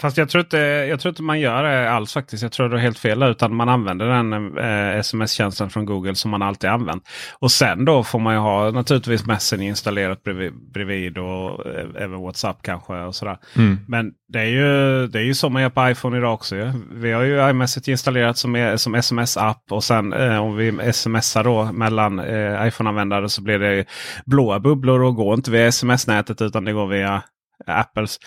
Fast 0.00 0.16
jag 0.16 0.28
tror, 0.28 0.40
inte, 0.40 0.58
jag 0.90 1.00
tror 1.00 1.10
inte 1.10 1.22
man 1.22 1.40
gör 1.40 1.62
det 1.62 1.90
alls 1.90 2.12
faktiskt. 2.12 2.42
Jag 2.42 2.52
tror 2.52 2.68
det 2.68 2.76
är 2.76 2.80
helt 2.80 2.98
fel 2.98 3.22
utan 3.22 3.54
man 3.54 3.68
använder 3.68 4.06
den 4.06 4.32
eh, 4.58 4.98
sms-tjänsten 4.98 5.70
från 5.70 5.84
Google 5.84 6.14
som 6.14 6.30
man 6.30 6.42
alltid 6.42 6.70
använt. 6.70 7.08
Och 7.38 7.50
sen 7.50 7.84
då 7.84 8.04
får 8.04 8.18
man 8.18 8.34
ju 8.34 8.40
ha 8.40 8.70
naturligtvis 8.70 9.26
Messenger 9.46 9.68
installerat 9.68 10.22
bredvid, 10.22 10.52
bredvid 10.72 11.18
och 11.18 11.66
eh, 11.66 11.86
även 11.94 12.20
WhatsApp 12.20 12.62
kanske. 12.62 12.92
och 12.92 13.14
sådär. 13.14 13.38
Mm. 13.56 13.78
Men 13.88 14.12
det 14.28 14.38
är, 14.38 14.44
ju, 14.44 15.06
det 15.06 15.18
är 15.18 15.22
ju 15.22 15.34
så 15.34 15.48
man 15.48 15.62
gör 15.62 15.70
på 15.70 15.90
iPhone 15.90 16.18
idag 16.18 16.34
också. 16.34 16.56
Ja. 16.56 16.72
Vi 16.92 17.12
har 17.12 17.22
ju 17.22 17.50
iMessage 17.50 17.88
installerat 17.88 18.38
som, 18.38 18.74
som 18.76 18.94
sms-app 18.94 19.62
och 19.70 19.84
sen 19.84 20.12
eh, 20.12 20.38
om 20.38 20.56
vi 20.56 20.92
smsar 20.92 21.44
då 21.44 21.72
mellan 21.72 22.18
eh, 22.18 22.66
iPhone-användare 22.66 23.28
så 23.28 23.42
blir 23.42 23.58
det 23.58 23.84
blåa 24.26 24.60
bubblor 24.60 25.02
och 25.02 25.14
går 25.14 25.34
inte 25.34 25.50
via 25.50 25.66
sms-nätet 25.66 26.42
utan 26.42 26.64
det 26.64 26.72
går 26.72 26.86
via 26.86 27.22
Apples. 27.66 28.18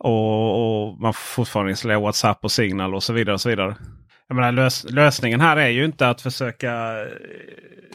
Och, 0.00 0.88
och, 0.88 1.00
man 1.00 1.12
får 1.12 1.20
fortfarande 1.20 1.70
installera 1.70 2.00
WhatsApp 2.00 2.44
och 2.44 2.52
Signal 2.52 2.94
och 2.94 3.02
så 3.02 3.12
vidare. 3.12 3.34
och 3.34 3.40
så 3.40 3.48
vidare. 3.48 3.76
Jag 4.28 4.34
menar, 4.34 4.52
lös 4.52 4.86
lösningen 4.88 5.40
här 5.40 5.56
är 5.56 5.68
ju 5.68 5.84
inte 5.84 6.08
att 6.08 6.20
försöka... 6.20 6.72
Eh, 6.72 7.06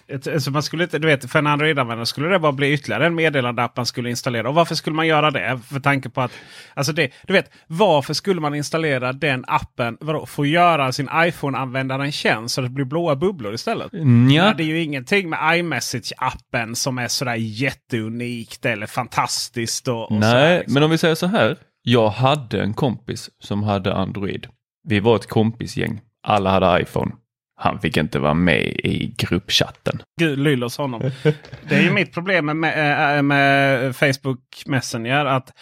ett, 0.07 0.27
alltså 0.27 0.51
man 0.51 0.63
skulle 0.63 0.83
inte, 0.83 0.99
du 0.99 1.07
vet, 1.07 1.31
för 1.31 1.39
en 1.39 1.47
Android-användare 1.47 2.05
skulle 2.05 2.27
det 2.27 2.39
bara 2.39 2.51
bli 2.51 2.73
ytterligare 2.73 3.05
en 3.05 3.15
meddelandeapp 3.15 3.77
man 3.77 3.85
skulle 3.85 4.09
installera. 4.09 4.49
Och 4.49 4.55
varför 4.55 4.75
skulle 4.75 4.95
man 4.95 5.07
göra 5.07 5.31
det? 5.31 5.59
För 5.69 5.79
tanke 5.79 6.09
på 6.09 6.21
att... 6.21 6.31
Alltså 6.73 6.93
det, 6.93 7.11
du 7.27 7.33
vet, 7.33 7.51
varför 7.67 8.13
skulle 8.13 8.41
man 8.41 8.55
installera 8.55 9.13
den 9.13 9.45
appen 9.47 9.97
vadå, 9.99 10.25
för 10.25 10.43
att 10.43 10.49
göra 10.49 10.91
sin 10.91 11.09
iPhone-användare 11.15 12.03
en 12.05 12.11
tjänst 12.11 12.55
så 12.55 12.61
det 12.61 12.69
blir 12.69 12.85
blåa 12.85 13.15
bubblor 13.15 13.53
istället? 13.53 13.89
Ja. 14.33 14.53
Det 14.57 14.63
är 14.63 14.67
ju 14.67 14.81
ingenting 14.81 15.29
med 15.29 15.39
iMessage-appen 15.39 16.73
som 16.73 16.97
är 16.97 17.07
sådär 17.07 17.35
jätteunikt 17.35 18.65
eller 18.65 18.87
fantastiskt. 18.87 19.87
Och, 19.87 20.11
och 20.11 20.19
Nej, 20.19 20.31
sådär, 20.31 20.57
liksom. 20.57 20.73
men 20.73 20.83
om 20.83 20.91
vi 20.91 20.97
säger 20.97 21.15
så 21.15 21.27
här. 21.27 21.57
Jag 21.81 22.09
hade 22.09 22.61
en 22.61 22.73
kompis 22.73 23.29
som 23.39 23.63
hade 23.63 23.93
Android. 23.93 24.47
Vi 24.83 24.99
var 24.99 25.15
ett 25.15 25.27
kompisgäng. 25.27 26.01
Alla 26.23 26.49
hade 26.49 26.81
iPhone. 26.81 27.11
Han 27.55 27.79
fick 27.79 27.97
inte 27.97 28.19
vara 28.19 28.33
med 28.33 28.61
i 28.63 29.15
gruppchatten. 29.17 30.01
Gud 30.19 30.39
lyllos 30.39 30.77
honom. 30.77 31.01
Det 31.69 31.75
är 31.75 31.81
ju 31.81 31.91
mitt 31.91 32.13
problem 32.13 32.45
med, 32.45 32.55
med, 32.55 33.25
med 33.25 33.95
Facebook 33.95 34.63
Messenger. 34.65 35.25
att 35.25 35.53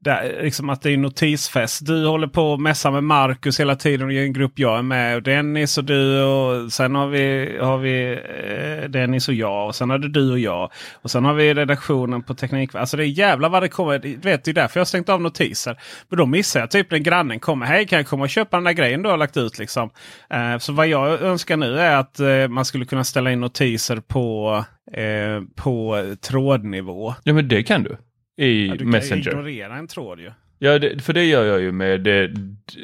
där, 0.00 0.42
liksom 0.42 0.70
att 0.70 0.82
det 0.82 0.90
är 0.90 0.96
notisfest. 0.96 1.86
Du 1.86 2.06
håller 2.06 2.26
på 2.26 2.52
och 2.52 2.60
mässar 2.60 2.90
med 2.90 3.04
Marcus 3.04 3.60
hela 3.60 3.76
tiden 3.76 4.10
i 4.10 4.16
en 4.16 4.32
grupp 4.32 4.58
jag 4.58 4.78
är 4.78 4.82
med. 4.82 5.16
Och 5.16 5.22
Dennis 5.22 5.78
och 5.78 5.84
du 5.84 6.22
och 6.22 6.72
sen 6.72 6.94
har 6.94 7.06
vi, 7.06 7.56
har 7.60 7.78
vi 7.78 8.12
eh, 8.12 8.90
Dennis 8.90 9.28
och 9.28 9.34
jag. 9.34 9.66
Och 9.66 9.74
sen 9.74 9.90
har 9.90 9.98
det 9.98 10.08
du 10.08 10.30
och 10.30 10.38
jag. 10.38 10.70
Och 10.94 11.10
sen 11.10 11.24
har 11.24 11.34
vi 11.34 11.54
redaktionen 11.54 12.22
på 12.22 12.34
Teknik. 12.34 12.74
Alltså 12.74 12.96
det 12.96 13.04
är 13.04 13.06
jävla 13.06 13.48
vad 13.48 13.62
det 13.62 13.68
kommer. 13.68 13.98
Du 13.98 14.16
vet, 14.16 14.44
det 14.44 14.50
är 14.50 14.52
därför 14.52 14.78
jag 14.78 14.80
har 14.80 14.86
stängt 14.86 15.08
av 15.08 15.22
notiser. 15.22 15.78
Men 16.08 16.18
då 16.18 16.26
missar 16.26 16.60
jag 16.60 16.70
typ 16.70 16.90
när 16.90 16.98
grannen 16.98 17.40
kommer. 17.40 17.66
Hej 17.66 17.86
kan 17.86 17.96
jag 17.96 18.06
komma 18.06 18.24
och 18.24 18.30
köpa 18.30 18.56
den 18.56 18.64
där 18.64 18.72
grejen 18.72 19.02
du 19.02 19.08
har 19.08 19.16
lagt 19.16 19.36
ut 19.36 19.58
liksom. 19.58 19.90
Eh, 20.30 20.58
så 20.58 20.72
vad 20.72 20.88
jag 20.88 21.22
önskar 21.22 21.56
nu 21.56 21.78
är 21.78 21.96
att 21.96 22.20
eh, 22.20 22.48
man 22.48 22.64
skulle 22.64 22.84
kunna 22.84 23.04
ställa 23.04 23.32
in 23.32 23.40
notiser 23.40 23.96
på, 23.96 24.64
eh, 24.92 25.42
på 25.56 26.04
trådnivå. 26.20 27.14
Ja 27.24 27.32
men 27.32 27.48
det 27.48 27.62
kan 27.62 27.82
du 27.82 27.96
i 28.38 28.66
ja, 28.66 28.74
du 28.74 28.84
Messenger. 28.84 29.22
Kan 29.22 29.48
ignorera 29.48 29.76
en 29.76 29.86
tråd 29.86 30.20
ju. 30.20 30.30
Ja, 30.58 30.78
det, 30.78 31.02
för 31.02 31.12
det 31.12 31.24
gör 31.24 31.44
jag 31.44 31.60
ju 31.60 31.72
med, 31.72 32.08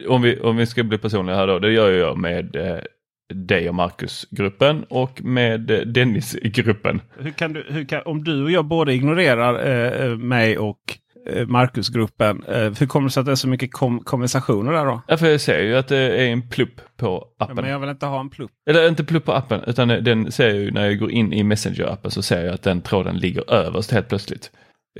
om 0.08 0.22
vi, 0.22 0.40
om 0.40 0.56
vi 0.56 0.66
ska 0.66 0.82
bli 0.82 0.98
personliga 0.98 1.36
här 1.36 1.46
då, 1.46 1.58
det 1.58 1.72
gör 1.72 1.90
jag 1.90 2.18
med 2.18 2.56
eh, 2.56 2.78
dig 3.34 3.68
och 3.68 3.74
Marcus-gruppen 3.74 4.84
och 4.88 5.24
med 5.24 5.70
eh, 5.70 5.80
Dennis-gruppen. 5.80 7.00
Hur 7.18 7.30
kan 7.30 7.52
du, 7.52 7.66
hur 7.68 7.84
kan, 7.84 8.02
om 8.04 8.24
du 8.24 8.42
och 8.42 8.50
jag 8.50 8.64
båda 8.64 8.92
ignorerar 8.92 9.66
eh, 9.66 10.06
eh 10.06 10.16
mig 10.16 10.58
och 10.58 10.98
eh, 11.30 11.46
Marcus-gruppen, 11.46 12.44
eh, 12.48 12.72
hur 12.78 12.86
kommer 12.86 13.08
det 13.08 13.12
sig 13.12 13.20
att 13.20 13.26
det 13.26 13.32
är 13.32 13.36
så 13.36 13.48
mycket 13.48 13.72
kom 13.72 14.00
konversationer 14.00 14.72
där 14.72 14.84
då? 14.84 15.02
Ja, 15.08 15.16
för 15.16 15.26
jag 15.26 15.40
ser 15.40 15.62
ju 15.62 15.76
att 15.76 15.88
det 15.88 15.98
är 15.98 16.26
en 16.26 16.48
plupp 16.48 16.80
på 16.96 17.28
appen. 17.38 17.56
Ja, 17.56 17.62
men 17.62 17.70
jag 17.70 17.78
vill 17.78 17.90
inte 17.90 18.06
ha 18.06 18.20
en 18.20 18.30
plupp. 18.30 18.50
Eller 18.70 18.88
inte 18.88 19.04
plupp 19.04 19.24
på 19.24 19.32
appen, 19.32 19.60
utan 19.66 19.88
den 19.88 20.32
ser 20.32 20.48
jag 20.48 20.56
ju 20.56 20.70
när 20.70 20.84
jag 20.84 20.98
går 20.98 21.10
in 21.10 21.32
i 21.32 21.42
Messenger-appen 21.42 22.08
så 22.08 22.22
ser 22.22 22.44
jag 22.44 22.54
att 22.54 22.62
den 22.62 22.80
tråden 22.80 23.16
ligger 23.16 23.50
överst 23.50 23.90
helt 23.90 24.08
plötsligt. 24.08 24.50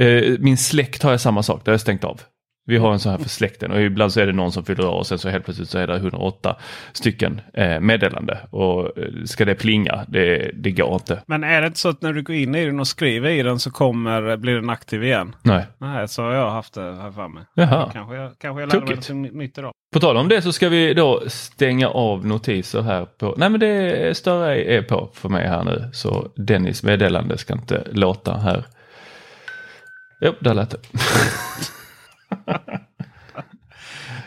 Eh, 0.00 0.38
min 0.38 0.56
släkt 0.56 1.02
har 1.02 1.10
jag 1.10 1.20
samma 1.20 1.42
sak, 1.42 1.60
det 1.64 1.70
har 1.70 1.74
jag 1.74 1.80
stängt 1.80 2.04
av. 2.04 2.20
Vi 2.66 2.76
har 2.76 2.92
en 2.92 2.98
sån 2.98 3.12
här 3.12 3.18
för 3.18 3.28
släkten 3.28 3.70
och 3.70 3.80
ibland 3.80 4.12
så 4.12 4.20
är 4.20 4.26
det 4.26 4.32
någon 4.32 4.52
som 4.52 4.64
fyller 4.64 4.86
år 4.86 4.98
och 4.98 5.06
sen 5.06 5.18
så 5.18 5.28
helt 5.28 5.44
plötsligt 5.44 5.68
så 5.68 5.78
är 5.78 5.86
det 5.86 5.96
108 5.96 6.56
stycken 6.92 7.40
eh, 7.54 7.80
meddelande. 7.80 8.38
Och 8.50 8.98
eh, 8.98 9.24
ska 9.24 9.44
det 9.44 9.54
plinga, 9.54 10.04
det, 10.08 10.50
det 10.54 10.70
går 10.70 10.94
inte. 10.94 11.22
Men 11.26 11.44
är 11.44 11.60
det 11.60 11.66
inte 11.66 11.78
så 11.78 11.88
att 11.88 12.02
när 12.02 12.12
du 12.12 12.22
går 12.22 12.36
in 12.36 12.54
i 12.54 12.66
den 12.66 12.80
och 12.80 12.88
skriver 12.88 13.30
i 13.30 13.42
den 13.42 13.58
så 13.58 13.70
kommer, 13.70 14.36
blir 14.36 14.54
den 14.54 14.70
aktiv 14.70 15.04
igen? 15.04 15.36
Nej. 15.42 15.66
Nej, 15.78 16.08
så 16.08 16.22
har 16.22 16.32
jag 16.32 16.50
haft 16.50 16.74
det 16.74 16.80
här 16.80 17.10
för 17.10 17.28
mig. 17.28 17.44
Jaha. 17.54 17.90
Kanske 17.92 18.16
jag, 18.16 18.32
kanske 18.38 18.62
jag 18.62 18.72
lärde 18.72 18.86
mig 18.86 19.22
något 19.22 19.34
nytt 19.34 19.58
idag. 19.58 19.72
På 19.92 20.00
tal 20.00 20.16
om 20.16 20.28
det 20.28 20.42
så 20.42 20.52
ska 20.52 20.68
vi 20.68 20.94
då 20.94 21.22
stänga 21.26 21.88
av 21.88 22.26
notiser 22.26 22.82
här 22.82 23.04
på, 23.04 23.34
nej 23.36 23.50
men 23.50 23.60
det 23.60 24.16
större 24.16 24.64
är 24.64 24.82
på 24.82 25.10
för 25.14 25.28
mig 25.28 25.48
här 25.48 25.64
nu. 25.64 25.90
Så 25.92 26.28
Dennis 26.36 26.82
meddelande 26.82 27.38
ska 27.38 27.54
inte 27.54 27.86
låta 27.92 28.36
här 28.36 28.64
Jo, 30.24 30.34
där 30.40 30.54
lät 30.54 30.70
det. 30.70 30.78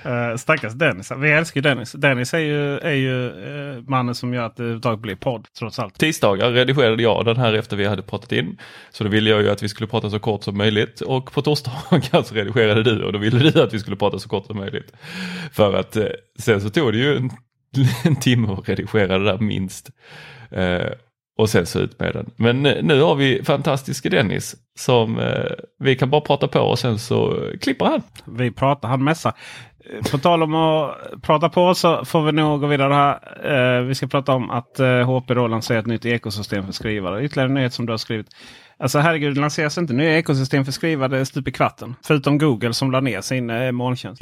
Uh, 0.05 0.35
stackars 0.37 0.73
Dennis. 0.73 1.11
Vi 1.11 1.31
älskar 1.31 1.61
Dennis. 1.61 1.91
Dennis 1.91 2.33
är 2.33 2.39
ju, 2.39 2.77
är 2.77 2.93
ju 2.93 3.31
uh, 3.31 3.83
mannen 3.87 4.15
som 4.15 4.33
gör 4.33 4.43
att 4.43 4.55
det 4.55 4.63
överhuvudtaget 4.63 4.99
blir 4.99 5.15
podd 5.15 5.47
trots 5.59 5.79
allt. 5.79 5.99
Tisdagar 5.99 6.51
redigerade 6.51 7.03
jag 7.03 7.25
den 7.25 7.37
här 7.37 7.53
efter 7.53 7.77
vi 7.77 7.85
hade 7.85 8.01
pratat 8.01 8.31
in. 8.31 8.57
Så 8.91 9.03
då 9.03 9.09
ville 9.09 9.29
jag 9.29 9.41
ju 9.41 9.49
att 9.49 9.63
vi 9.63 9.69
skulle 9.69 9.87
prata 9.87 10.09
så 10.09 10.19
kort 10.19 10.43
som 10.43 10.57
möjligt. 10.57 11.01
Och 11.01 11.31
på 11.31 11.41
torsdagar 11.41 12.23
så 12.23 12.35
redigerade 12.35 12.83
du 12.83 13.03
och 13.03 13.13
då 13.13 13.19
ville 13.19 13.51
du 13.51 13.61
att 13.61 13.73
vi 13.73 13.79
skulle 13.79 13.95
prata 13.97 14.19
så 14.19 14.29
kort 14.29 14.45
som 14.45 14.57
möjligt. 14.57 14.93
För 15.51 15.73
att 15.73 15.97
uh, 15.97 16.05
sen 16.39 16.61
så 16.61 16.69
tog 16.69 16.93
det 16.93 16.99
ju 16.99 17.17
en, 17.17 17.29
en 18.03 18.15
timme 18.15 18.53
att 18.53 18.69
redigera 18.69 19.17
det 19.17 19.25
där 19.25 19.37
minst 19.37 19.89
och 21.37 21.49
sen 21.49 21.65
så 21.65 21.79
ut 21.79 21.99
med 21.99 22.13
den. 22.13 22.29
Men 22.35 22.61
nu 22.61 23.01
har 23.01 23.15
vi 23.15 23.43
fantastiske 23.43 24.09
Dennis 24.09 24.55
som 24.77 25.19
eh, 25.19 25.51
vi 25.79 25.95
kan 25.95 26.09
bara 26.09 26.21
prata 26.21 26.47
på 26.47 26.59
och 26.59 26.79
sen 26.79 26.99
så 26.99 27.49
klipper 27.61 27.85
han. 27.85 28.01
Vi 28.25 28.51
pratar, 28.51 28.89
han 28.89 29.03
messar. 29.03 29.33
Eh, 29.93 30.11
på 30.11 30.17
tal 30.17 30.43
om 30.43 30.55
att 30.55 30.95
prata 31.21 31.49
på 31.49 31.75
så 31.75 32.05
får 32.05 32.21
vi 32.21 32.31
nog 32.31 32.61
gå 32.61 32.67
vidare 32.67 32.93
här. 32.93 33.77
Eh, 33.77 33.83
vi 33.83 33.95
ska 33.95 34.07
prata 34.07 34.33
om 34.33 34.49
att 34.49 34.79
eh, 34.79 34.87
HP 34.87 35.33
då 35.33 35.47
lanserar 35.47 35.79
ett 35.79 35.85
nytt 35.85 36.05
ekosystem 36.05 36.65
för 36.65 36.73
skrivare. 36.73 37.23
Ytterligare 37.23 37.49
en 37.49 37.53
nyhet 37.53 37.73
som 37.73 37.85
du 37.85 37.93
har 37.93 37.97
skrivit. 37.97 38.27
Alltså 38.79 38.99
herregud, 38.99 39.35
det 39.35 39.41
lanseras 39.41 39.77
inte 39.77 39.93
nya 39.93 40.17
ekosystem 40.17 40.65
för 40.65 40.71
skrivare 40.71 41.25
stup 41.25 41.47
i 41.47 41.51
kvarten. 41.51 41.95
Förutom 42.03 42.37
Google 42.37 42.73
som 42.73 42.91
la 42.91 42.99
ner 42.99 43.21
sin 43.21 43.49
eh, 43.49 43.71
molntjänst. 43.71 44.21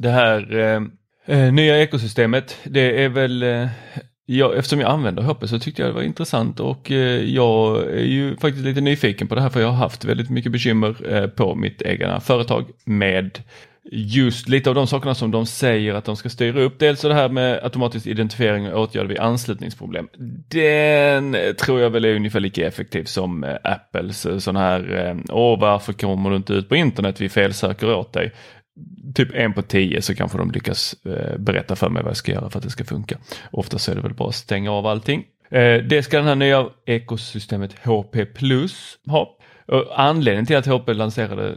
Det 0.00 0.10
här 0.10 0.56
eh, 0.58 0.82
eh, 1.38 1.52
nya 1.52 1.82
ekosystemet, 1.82 2.58
det 2.64 3.04
är 3.04 3.08
väl 3.08 3.42
eh, 3.42 3.68
jag, 4.26 4.56
eftersom 4.56 4.80
jag 4.80 4.90
använder 4.90 5.22
HP 5.22 5.48
så 5.48 5.58
tyckte 5.58 5.82
jag 5.82 5.90
det 5.90 5.94
var 5.94 6.02
intressant 6.02 6.60
och 6.60 6.90
eh, 6.90 7.24
jag 7.24 7.82
är 7.82 8.04
ju 8.04 8.36
faktiskt 8.36 8.64
lite 8.64 8.80
nyfiken 8.80 9.28
på 9.28 9.34
det 9.34 9.40
här 9.40 9.48
för 9.48 9.60
jag 9.60 9.68
har 9.68 9.76
haft 9.76 10.04
väldigt 10.04 10.30
mycket 10.30 10.52
bekymmer 10.52 11.14
eh, 11.14 11.26
på 11.26 11.54
mitt 11.54 11.82
egna 11.82 12.20
företag 12.20 12.64
med 12.84 13.38
just 13.92 14.48
lite 14.48 14.70
av 14.70 14.74
de 14.74 14.86
sakerna 14.86 15.14
som 15.14 15.30
de 15.30 15.46
säger 15.46 15.94
att 15.94 16.04
de 16.04 16.16
ska 16.16 16.28
styra 16.28 16.60
upp. 16.60 16.78
Dels 16.78 17.00
det 17.00 17.14
här 17.14 17.28
med 17.28 17.64
automatisk 17.64 18.06
identifiering 18.06 18.72
och 18.72 18.82
åtgärder 18.82 19.08
vid 19.08 19.18
anslutningsproblem. 19.18 20.08
Den 20.48 21.36
tror 21.64 21.80
jag 21.80 21.90
väl 21.90 22.04
är 22.04 22.14
ungefär 22.14 22.40
lika 22.40 22.66
effektiv 22.66 23.04
som 23.04 23.44
eh, 23.44 23.56
Apples 23.64 24.26
eh, 24.26 24.38
sån 24.38 24.56
här, 24.56 25.16
åh 25.28 25.60
varför 25.60 25.92
kommer 25.92 26.30
du 26.30 26.36
inte 26.36 26.52
ut 26.52 26.68
på 26.68 26.76
internet, 26.76 27.20
vi 27.20 27.28
felsöker 27.28 27.94
åt 27.94 28.12
dig 28.12 28.32
typ 29.14 29.34
en 29.34 29.52
på 29.52 29.62
tio 29.62 30.02
så 30.02 30.14
kanske 30.14 30.38
de 30.38 30.50
lyckas 30.50 30.94
eh, 31.04 31.38
berätta 31.38 31.76
för 31.76 31.88
mig 31.88 32.02
vad 32.02 32.10
jag 32.10 32.16
ska 32.16 32.32
göra 32.32 32.50
för 32.50 32.58
att 32.58 32.64
det 32.64 32.70
ska 32.70 32.84
funka. 32.84 33.18
Oftast 33.50 33.88
är 33.88 33.94
det 33.94 34.00
väl 34.00 34.14
bara 34.14 34.28
att 34.28 34.34
stänga 34.34 34.72
av 34.72 34.86
allting. 34.86 35.24
Eh, 35.50 35.76
det 35.76 36.02
ska 36.02 36.16
den 36.16 36.26
här 36.26 36.34
nya 36.34 36.68
ekosystemet 36.86 37.74
HP 37.84 38.34
Plus 38.34 38.98
ha. 39.06 39.36
Anledningen 39.96 40.46
till 40.46 40.56
att 40.56 40.66
HP 40.66 40.88
lanserade 40.88 41.54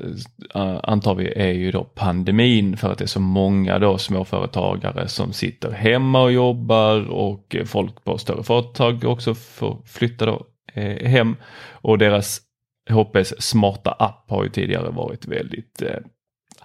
eh, 0.55 0.79
antar 0.83 1.15
vi 1.15 1.33
är 1.35 1.51
ju 1.51 1.71
då 1.71 1.83
pandemin 1.83 2.77
för 2.77 2.91
att 2.91 2.97
det 2.97 3.05
är 3.05 3.07
så 3.07 3.19
många 3.19 3.79
då 3.79 3.97
småföretagare 3.97 5.07
som 5.07 5.33
sitter 5.33 5.71
hemma 5.71 6.23
och 6.23 6.31
jobbar 6.31 7.11
och 7.11 7.55
folk 7.65 8.03
på 8.03 8.17
större 8.17 8.43
företag 8.43 9.03
också 9.05 9.35
får 9.35 9.81
flytta 9.85 10.25
då 10.25 10.45
eh, 10.73 11.07
hem 11.09 11.35
och 11.71 11.97
deras 11.97 12.41
HPs 12.89 13.41
smarta 13.41 13.91
app 13.91 14.25
har 14.29 14.43
ju 14.43 14.49
tidigare 14.49 14.89
varit 14.89 15.27
väldigt 15.27 15.81
eh, 15.81 15.99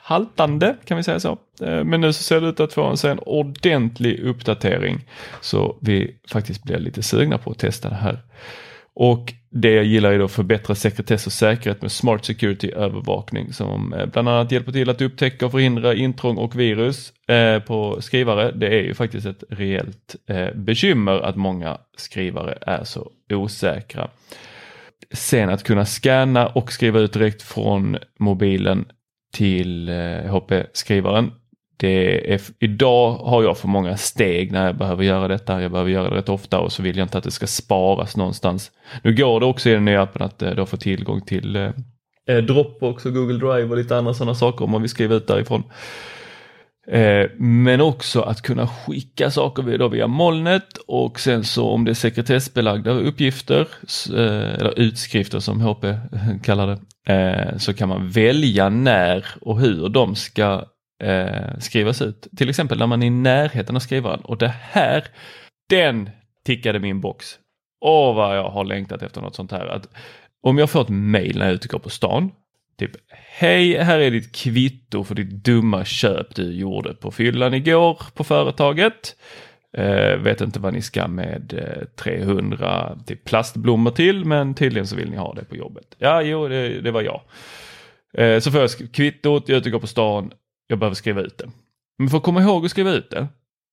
haltande 0.08 0.76
kan 0.84 0.96
vi 0.96 1.02
säga 1.02 1.20
så. 1.20 1.38
Eh, 1.62 1.84
men 1.84 2.00
nu 2.00 2.12
så 2.12 2.22
ser 2.22 2.40
det 2.40 2.48
ut 2.48 2.60
att 2.60 2.72
få 2.72 2.84
en, 2.84 3.10
en 3.10 3.18
ordentlig 3.18 4.20
uppdatering 4.20 5.04
så 5.40 5.78
vi 5.80 6.16
faktiskt 6.30 6.64
blir 6.64 6.78
lite 6.78 7.02
sugna 7.02 7.38
på 7.38 7.50
att 7.50 7.58
testa 7.58 7.88
det 7.88 7.94
här. 7.94 8.22
Och 8.94 9.32
det 9.50 9.72
jag 9.72 9.84
gillar 9.84 10.12
är 10.12 10.18
då 10.18 10.28
förbättra 10.28 10.74
sekretess 10.74 11.26
och 11.26 11.32
säkerhet 11.32 11.82
med 11.82 11.92
Smart 11.92 12.24
Security 12.24 12.70
övervakning 12.70 13.52
som 13.52 13.92
eh, 13.92 14.06
bland 14.06 14.28
annat 14.28 14.52
hjälper 14.52 14.72
till 14.72 14.90
att 14.90 15.00
upptäcka 15.00 15.46
och 15.46 15.52
förhindra 15.52 15.94
intrång 15.94 16.36
och 16.36 16.60
virus 16.60 17.12
eh, 17.28 17.62
på 17.62 18.00
skrivare. 18.00 18.52
Det 18.52 18.66
är 18.66 18.82
ju 18.82 18.94
faktiskt 18.94 19.26
ett 19.26 19.44
reellt 19.48 20.16
bekymmer 20.54 21.20
att 21.20 21.36
många 21.36 21.78
skrivare 21.96 22.58
är 22.60 22.84
så 22.84 23.10
osäkra. 23.32 24.08
Sen 25.12 25.50
att 25.50 25.62
kunna 25.62 25.84
scanna 25.84 26.46
och 26.46 26.72
skriva 26.72 27.00
ut 27.00 27.12
direkt 27.12 27.42
från 27.42 27.96
mobilen 28.18 28.84
till 29.32 29.88
eh, 29.88 30.34
HP-skrivaren. 30.34 31.32
Det 31.76 32.34
är, 32.34 32.40
idag 32.58 33.12
har 33.12 33.42
jag 33.42 33.58
för 33.58 33.68
många 33.68 33.96
steg 33.96 34.52
när 34.52 34.66
jag 34.66 34.76
behöver 34.76 35.04
göra 35.04 35.28
detta. 35.28 35.62
Jag 35.62 35.70
behöver 35.70 35.90
göra 35.90 36.10
det 36.10 36.16
rätt 36.16 36.28
ofta 36.28 36.58
och 36.58 36.72
så 36.72 36.82
vill 36.82 36.96
jag 36.96 37.04
inte 37.04 37.18
att 37.18 37.24
det 37.24 37.30
ska 37.30 37.46
sparas 37.46 38.16
någonstans. 38.16 38.70
Nu 39.02 39.14
går 39.14 39.40
det 39.40 39.46
också 39.46 39.70
i 39.70 39.72
den 39.72 39.84
nya 39.84 40.02
appen 40.02 40.22
att 40.22 40.42
eh, 40.42 40.50
då 40.50 40.66
få 40.66 40.76
tillgång 40.76 41.20
till 41.20 41.56
eh, 41.56 41.70
eh 42.28 42.36
Dropbox 42.36 43.06
och 43.06 43.14
Google 43.14 43.38
Drive 43.38 43.70
och 43.70 43.76
lite 43.76 43.96
andra 43.96 44.14
sådana 44.14 44.34
saker 44.34 44.64
om 44.64 44.70
man 44.70 44.82
vill 44.82 44.90
skriva 44.90 45.14
ut 45.14 45.26
därifrån. 45.26 45.62
Eh, 46.90 47.30
men 47.36 47.80
också 47.80 48.20
att 48.20 48.42
kunna 48.42 48.66
skicka 48.66 49.30
saker 49.30 49.78
då 49.78 49.88
via 49.88 50.06
molnet 50.06 50.76
och 50.86 51.20
sen 51.20 51.44
så 51.44 51.70
om 51.70 51.84
det 51.84 51.92
är 51.92 51.94
sekretessbelagda 51.94 52.90
uppgifter 52.90 53.60
eh, 54.14 54.54
eller 54.54 54.78
utskrifter 54.78 55.40
som 55.40 55.60
HP 55.60 55.84
kallar 56.42 56.66
det 56.66 57.12
eh, 57.12 57.56
så 57.56 57.74
kan 57.74 57.88
man 57.88 58.08
välja 58.08 58.68
när 58.68 59.26
och 59.40 59.60
hur 59.60 59.88
de 59.88 60.14
ska 60.14 60.64
skrivas 61.58 62.02
ut. 62.02 62.28
Till 62.36 62.48
exempel 62.48 62.78
när 62.78 62.86
man 62.86 63.02
är 63.02 63.06
i 63.06 63.10
närheten 63.10 63.76
av 63.76 63.80
skrivaren 63.80 64.20
och 64.20 64.38
det 64.38 64.54
här, 64.60 65.04
den 65.70 66.10
tickade 66.44 66.78
min 66.78 67.00
box. 67.00 67.26
Åh 67.80 68.14
vad 68.14 68.36
jag 68.36 68.50
har 68.50 68.64
längtat 68.64 69.02
efter 69.02 69.20
något 69.20 69.34
sånt 69.34 69.52
här. 69.52 69.66
Att 69.66 69.88
om 70.42 70.58
jag 70.58 70.70
får 70.70 70.82
ett 70.82 70.88
mail 70.88 71.38
när 71.38 71.44
jag 71.44 71.50
är 71.50 71.54
ute 71.54 71.66
och 71.66 71.72
går 71.72 71.78
på 71.78 71.90
stan. 71.90 72.30
Typ, 72.78 72.90
hej, 73.08 73.78
här 73.78 73.98
är 73.98 74.10
ditt 74.10 74.36
kvitto 74.36 75.04
för 75.04 75.14
ditt 75.14 75.44
dumma 75.44 75.84
köp 75.84 76.34
du 76.34 76.52
gjorde 76.52 76.94
på 76.94 77.10
fyllan 77.10 77.54
igår 77.54 78.02
på 78.14 78.24
företaget. 78.24 79.16
Eh, 79.76 80.16
vet 80.16 80.40
inte 80.40 80.60
vad 80.60 80.72
ni 80.72 80.82
ska 80.82 81.08
med 81.08 81.54
eh, 81.54 81.84
300 81.96 82.98
typ 83.06 83.24
plastblommor 83.24 83.90
till, 83.90 84.24
men 84.24 84.54
tydligen 84.54 84.86
så 84.86 84.96
vill 84.96 85.10
ni 85.10 85.16
ha 85.16 85.34
det 85.34 85.44
på 85.44 85.56
jobbet. 85.56 85.96
Ja, 85.98 86.22
jo, 86.22 86.48
det, 86.48 86.80
det 86.80 86.90
var 86.90 87.02
jag. 87.02 87.20
Eh, 88.14 88.40
så 88.40 88.50
får 88.50 88.60
jag 88.60 88.70
kvittot, 88.92 89.48
jag 89.48 89.56
är 89.56 89.60
ute 89.60 89.68
och 89.68 89.72
går 89.72 89.80
på 89.80 89.86
stan, 89.86 90.32
jag 90.66 90.78
behöver 90.78 90.94
skriva 90.94 91.20
ut 91.20 91.38
det. 91.38 91.50
Men 91.98 92.08
för 92.08 92.16
att 92.16 92.22
komma 92.22 92.42
ihåg 92.42 92.64
att 92.64 92.70
skriva 92.70 92.90
ut 92.90 93.10
det 93.10 93.26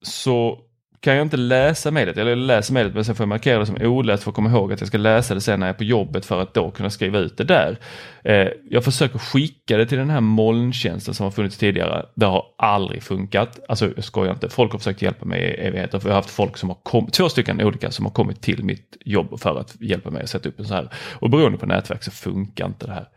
så 0.05 0.59
kan 1.05 1.15
jag 1.15 1.25
inte 1.25 1.37
läsa 1.37 1.91
mejlet, 1.91 2.17
eller 2.17 2.31
jag 2.31 2.37
läser 2.37 2.73
mejlet 2.73 2.93
men 2.93 3.05
sen 3.05 3.15
får 3.15 3.23
jag 3.23 3.29
markera 3.29 3.59
det 3.59 3.65
som 3.65 3.77
oläst 3.81 4.23
för 4.23 4.31
att 4.31 4.35
komma 4.35 4.49
ihåg 4.49 4.73
att 4.73 4.79
jag 4.81 4.87
ska 4.87 4.97
läsa 4.97 5.33
det 5.33 5.41
sen 5.41 5.59
när 5.59 5.67
jag 5.67 5.73
är 5.73 5.77
på 5.77 5.83
jobbet 5.83 6.25
för 6.25 6.41
att 6.41 6.53
då 6.53 6.71
kunna 6.71 6.89
skriva 6.89 7.19
ut 7.19 7.37
det 7.37 7.43
där. 7.43 7.77
Eh, 8.23 8.47
jag 8.69 8.83
försöker 8.83 9.19
skicka 9.19 9.77
det 9.77 9.85
till 9.85 9.97
den 9.97 10.09
här 10.09 10.21
molntjänsten 10.21 11.13
som 11.13 11.23
har 11.23 11.31
funnits 11.31 11.57
tidigare. 11.57 12.05
Det 12.15 12.25
har 12.25 12.43
aldrig 12.57 13.03
funkat. 13.03 13.59
Alltså 13.67 13.89
jag 13.95 14.03
skojar 14.03 14.33
inte, 14.33 14.49
folk 14.49 14.71
har 14.71 14.79
försökt 14.79 15.01
hjälpa 15.01 15.25
mig 15.25 15.41
i 15.41 15.67
evigheter. 15.67 15.99
För 15.99 16.09
jag 16.09 16.13
har 16.13 16.21
haft 16.21 16.29
folk 16.29 16.57
som 16.57 16.69
har 16.69 16.77
kommit, 16.83 17.13
två 17.13 17.29
stycken 17.29 17.61
olika 17.61 17.91
som 17.91 18.05
har 18.05 18.11
kommit 18.11 18.41
till 18.41 18.63
mitt 18.63 18.97
jobb 19.05 19.39
för 19.39 19.59
att 19.59 19.75
hjälpa 19.81 20.09
mig 20.09 20.23
att 20.23 20.29
sätta 20.29 20.49
upp 20.49 20.59
en 20.59 20.65
så 20.65 20.73
här. 20.73 20.89
Och 21.13 21.29
beroende 21.29 21.57
på 21.57 21.65
nätverk 21.65 22.03
så 22.03 22.11
funkar 22.11 22.65
inte 22.65 22.85
det 22.87 22.93
här. 22.93 23.07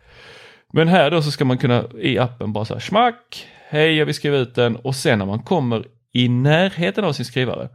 Men 0.72 0.88
här 0.88 1.10
då 1.10 1.22
så 1.22 1.30
ska 1.30 1.44
man 1.44 1.58
kunna 1.58 1.84
i 2.00 2.18
appen 2.18 2.52
bara 2.52 2.64
så 2.64 2.74
här 2.74 2.80
smack, 2.80 3.46
hej 3.68 3.96
jag 3.96 4.06
vill 4.06 4.14
skriva 4.14 4.36
ut 4.36 4.54
den 4.54 4.76
och 4.76 4.96
sen 4.96 5.18
när 5.18 5.26
man 5.26 5.38
kommer 5.38 5.84
i 6.12 6.28
närheten 6.28 7.04
av 7.04 7.12
sin 7.12 7.24
skrivare, 7.24 7.68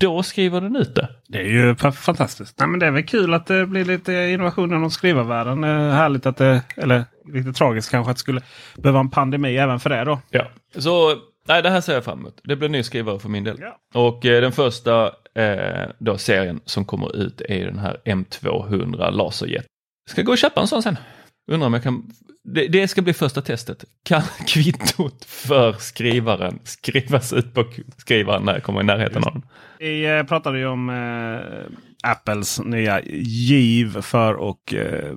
då 0.00 0.22
skriver 0.22 0.60
den 0.60 0.76
ut 0.76 0.94
det. 0.94 1.08
Det 1.28 1.38
är 1.38 1.48
ju 1.48 1.72
fa- 1.74 1.92
fantastiskt. 1.92 2.58
Nej, 2.58 2.68
men 2.68 2.80
det 2.80 2.86
är 2.86 2.90
väl 2.90 3.02
kul 3.06 3.34
att 3.34 3.46
det 3.46 3.66
blir 3.66 3.84
lite 3.84 4.12
innovation 4.12 4.70
inom 4.74 4.90
skrivarvärlden. 4.90 5.64
Härligt 5.92 6.26
att 6.26 6.36
det, 6.36 6.62
eller 6.76 7.04
lite 7.32 7.52
tragiskt 7.52 7.90
kanske 7.90 8.10
att 8.10 8.16
det 8.16 8.20
skulle 8.20 8.40
behöva 8.76 9.00
en 9.00 9.10
pandemi 9.10 9.56
även 9.56 9.80
för 9.80 9.90
det 9.90 10.04
då. 10.04 10.20
Ja. 10.30 10.46
Så 10.78 11.14
nej, 11.48 11.62
det 11.62 11.70
här 11.70 11.80
ser 11.80 11.94
jag 11.94 12.04
fram 12.04 12.18
emot. 12.18 12.40
Det 12.44 12.56
blir 12.56 12.66
en 12.66 12.72
ny 12.72 12.82
skrivare 12.82 13.18
för 13.18 13.28
min 13.28 13.44
del. 13.44 13.56
Ja. 13.60 14.00
Och 14.00 14.26
eh, 14.26 14.40
den 14.40 14.52
första 14.52 15.06
eh, 15.34 15.88
då 15.98 16.18
serien 16.18 16.60
som 16.64 16.84
kommer 16.84 17.16
ut 17.16 17.40
är 17.40 17.64
den 17.66 17.78
här 17.78 17.96
M200 18.04 19.10
Laserjet. 19.10 19.66
Ska 20.10 20.22
gå 20.22 20.32
och 20.32 20.38
köpa 20.38 20.60
en 20.60 20.66
sån 20.66 20.82
sen. 20.82 20.96
Undrar 21.46 21.66
om 21.66 21.74
jag 21.74 21.82
kan, 21.82 22.10
det, 22.44 22.68
det 22.68 22.88
ska 22.88 23.02
bli 23.02 23.12
första 23.12 23.42
testet. 23.42 23.84
Kan 24.02 24.22
kvittot 24.46 25.24
för 25.24 25.72
skrivaren 25.72 26.58
skrivas 26.64 27.32
ut 27.32 27.54
på 27.54 27.64
skrivaren 27.96 28.42
när 28.42 28.52
jag 28.52 28.62
kommer 28.62 28.80
i 28.80 28.84
närheten 28.84 29.24
av 29.24 29.32
den? 29.32 29.42
Vi 29.78 30.16
eh, 30.16 30.22
pratade 30.22 30.58
ju 30.58 30.66
om 30.66 30.88
eh, 30.90 32.10
Apples 32.10 32.60
nya 32.64 33.00
giv 33.22 34.00
för 34.00 34.50
att 34.50 34.72
eh, 34.72 35.12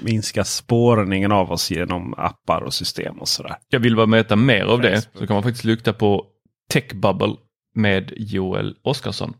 minska 0.00 0.44
spårningen 0.44 1.32
av 1.32 1.52
oss 1.52 1.70
genom 1.70 2.14
appar 2.14 2.62
och 2.62 2.74
system 2.74 3.18
och 3.20 3.28
sådär. 3.28 3.56
Jag 3.68 3.80
vill 3.80 3.96
bara 3.96 4.06
veta 4.06 4.36
mer 4.36 4.64
av 4.64 4.80
det 4.80 5.08
så 5.14 5.26
kan 5.26 5.34
man 5.34 5.42
faktiskt 5.42 5.64
lukta 5.64 5.92
på 5.92 6.26
Tech 6.72 6.92
Bubble 6.94 7.34
med 7.74 8.12
Joel 8.16 8.76
Oskarsson. 8.82 9.34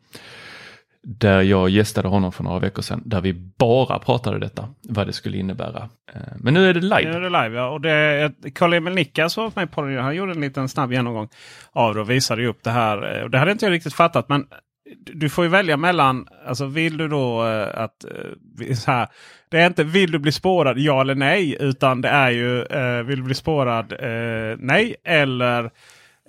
Där 1.05 1.43
jag 1.43 1.71
gästade 1.71 2.09
honom 2.09 2.33
för 2.33 2.45
några 2.45 2.59
veckor 2.59 2.83
sedan. 2.83 3.03
Där 3.05 3.21
vi 3.21 3.33
bara 3.59 3.99
pratade 3.99 4.38
detta. 4.38 4.69
Vad 4.88 5.07
det 5.07 5.12
skulle 5.12 5.37
innebära. 5.37 5.88
Eh, 6.15 6.21
men 6.37 6.55
nu 6.55 6.69
är 6.69 6.75
det 6.75 6.81
live. 6.81 7.05
Nu 7.05 7.17
är 7.17 7.21
det 7.21 7.43
live 7.43 7.57
ja. 7.57 7.69
Och 7.69 7.81
det, 7.81 8.33
Karl-Emil 8.55 8.95
Nickas 8.95 9.37
var 9.37 9.53
med 9.55 9.71
på 9.71 9.83
det. 9.83 10.01
Han 10.01 10.17
gjorde 10.17 10.33
en 10.33 10.41
liten 10.41 10.69
snabb 10.69 10.93
genomgång 10.93 11.29
av 11.73 11.95
det 11.95 12.01
och 12.01 12.11
visade 12.11 12.47
upp 12.47 12.62
det 12.62 12.71
här. 12.71 13.17
Eh, 13.17 13.23
och 13.23 13.31
det 13.31 13.38
hade 13.38 13.53
inte 13.53 13.67
jag 13.67 13.73
riktigt 13.73 13.95
fattat. 13.95 14.29
Men 14.29 14.47
du 14.97 15.29
får 15.29 15.45
ju 15.45 15.51
välja 15.51 15.77
mellan. 15.77 16.27
Alltså 16.47 16.67
vill 16.67 16.97
du 16.97 17.09
då 17.09 17.47
eh, 17.47 17.83
att. 17.83 18.05
Så 18.77 18.91
här, 18.91 19.09
det 19.51 19.59
är 19.59 19.67
inte 19.67 19.85
vill 19.85 20.11
du 20.11 20.19
bli 20.19 20.33
spårad 20.33 20.79
ja 20.79 21.01
eller 21.01 21.15
nej. 21.15 21.57
Utan 21.61 22.01
det 22.01 22.09
är 22.09 22.31
ju 22.31 22.65
vill 23.03 23.17
du 23.17 23.23
bli 23.23 23.35
spårad 23.35 23.95
nej. 24.59 24.95
Eller 25.05 25.71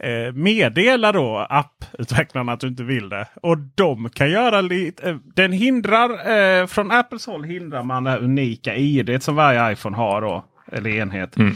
eh, 0.01 0.34
meddela 0.34 1.12
då 1.12 1.47
apputvecklarna 1.49 2.51
att 2.51 2.60
du 2.60 2.67
inte 2.67 2.84
vill 2.84 3.10
det. 3.10 3.27
Och 3.41 3.58
de 3.58 4.10
kan 4.10 4.32
göra 4.32 4.62
lite. 4.62 5.10
Eh, 5.10 5.17
den 5.36 5.51
hindrar 5.51 6.10
eh, 6.32 6.67
från 6.67 6.91
Apples 6.91 7.25
håll 7.25 7.43
hindrar 7.43 7.84
man 7.84 8.03
det 8.03 8.10
här 8.10 8.23
unika 8.23 8.75
ID 8.75 9.23
som 9.23 9.36
varje 9.36 9.71
iPhone 9.71 9.97
har 9.97 10.21
då. 10.21 10.45
Eller 10.71 10.89
enhet. 10.89 11.38
Mm. 11.38 11.56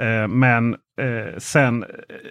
Eh, 0.00 0.28
men 0.28 0.76
sen 1.38 1.84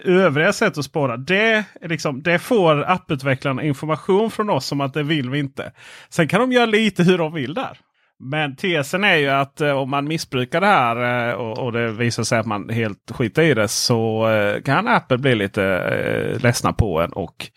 övriga 0.05 0.53
sätt 0.53 0.77
att 0.77 0.85
spåra. 0.85 1.17
Det, 1.17 1.63
liksom, 1.81 2.23
det 2.23 2.39
får 2.39 2.83
apputvecklarna 2.83 3.63
information 3.63 4.31
från 4.31 4.49
oss 4.49 4.71
om 4.71 4.81
att 4.81 4.93
det 4.93 5.03
vill 5.03 5.29
vi 5.29 5.39
inte. 5.39 5.71
Sen 6.09 6.27
kan 6.27 6.41
de 6.41 6.51
göra 6.51 6.65
lite 6.65 7.03
hur 7.03 7.17
de 7.17 7.33
vill 7.33 7.53
där. 7.53 7.77
Men 8.25 8.55
tesen 8.55 9.03
är 9.03 9.15
ju 9.15 9.29
att 9.29 9.61
eh, 9.61 9.71
om 9.71 9.89
man 9.89 10.07
missbrukar 10.07 10.61
det 10.61 10.67
här 10.67 11.29
eh, 11.29 11.35
och, 11.35 11.59
och 11.59 11.71
det 11.71 11.91
visar 11.91 12.23
sig 12.23 12.39
att 12.39 12.45
man 12.45 12.69
helt 12.69 13.11
skiter 13.11 13.41
i 13.41 13.53
det 13.53 13.67
så 13.67 14.29
eh, 14.29 14.61
kan 14.61 14.87
Apple 14.87 15.17
bli 15.17 15.35
lite 15.35 15.63
eh, 15.63 16.43
ledsna 16.43 16.73
på 16.73 17.01
en. 17.01 17.13
Och 17.13 17.49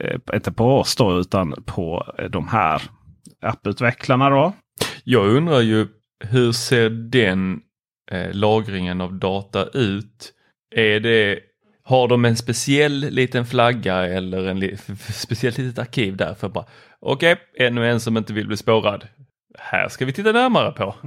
eh, 0.00 0.18
inte 0.34 0.52
på 0.52 0.78
oss 0.78 0.96
då 0.96 1.18
utan 1.18 1.54
på 1.66 2.14
eh, 2.18 2.24
de 2.24 2.48
här 2.48 2.82
apputvecklarna 3.42 4.30
då. 4.30 4.52
Jag 5.04 5.26
undrar 5.26 5.60
ju 5.60 5.86
hur 6.24 6.52
ser 6.52 6.90
den 6.90 7.60
eh, 8.10 8.32
lagringen 8.32 9.00
av 9.00 9.14
data 9.14 9.66
ut? 9.66 10.32
Är 10.74 11.00
det, 11.00 11.38
har 11.84 12.08
de 12.08 12.24
en 12.24 12.36
speciell 12.36 13.00
liten 13.10 13.46
flagga 13.46 14.06
eller 14.06 14.48
en 14.48 14.60
li, 14.60 14.76
speciellt 15.12 15.58
litet 15.58 15.78
arkiv 15.78 16.16
där 16.16 16.34
för 16.34 16.48
bara 16.48 16.64
okej, 17.00 17.36
ännu 17.58 17.90
en 17.90 18.00
som 18.00 18.16
inte 18.16 18.32
vill 18.32 18.46
bli 18.46 18.56
spårad. 18.56 19.04
Här 19.58 19.88
ska 19.88 20.04
vi 20.04 20.12
titta 20.12 20.32
närmare 20.32 20.72
på. 20.72 20.94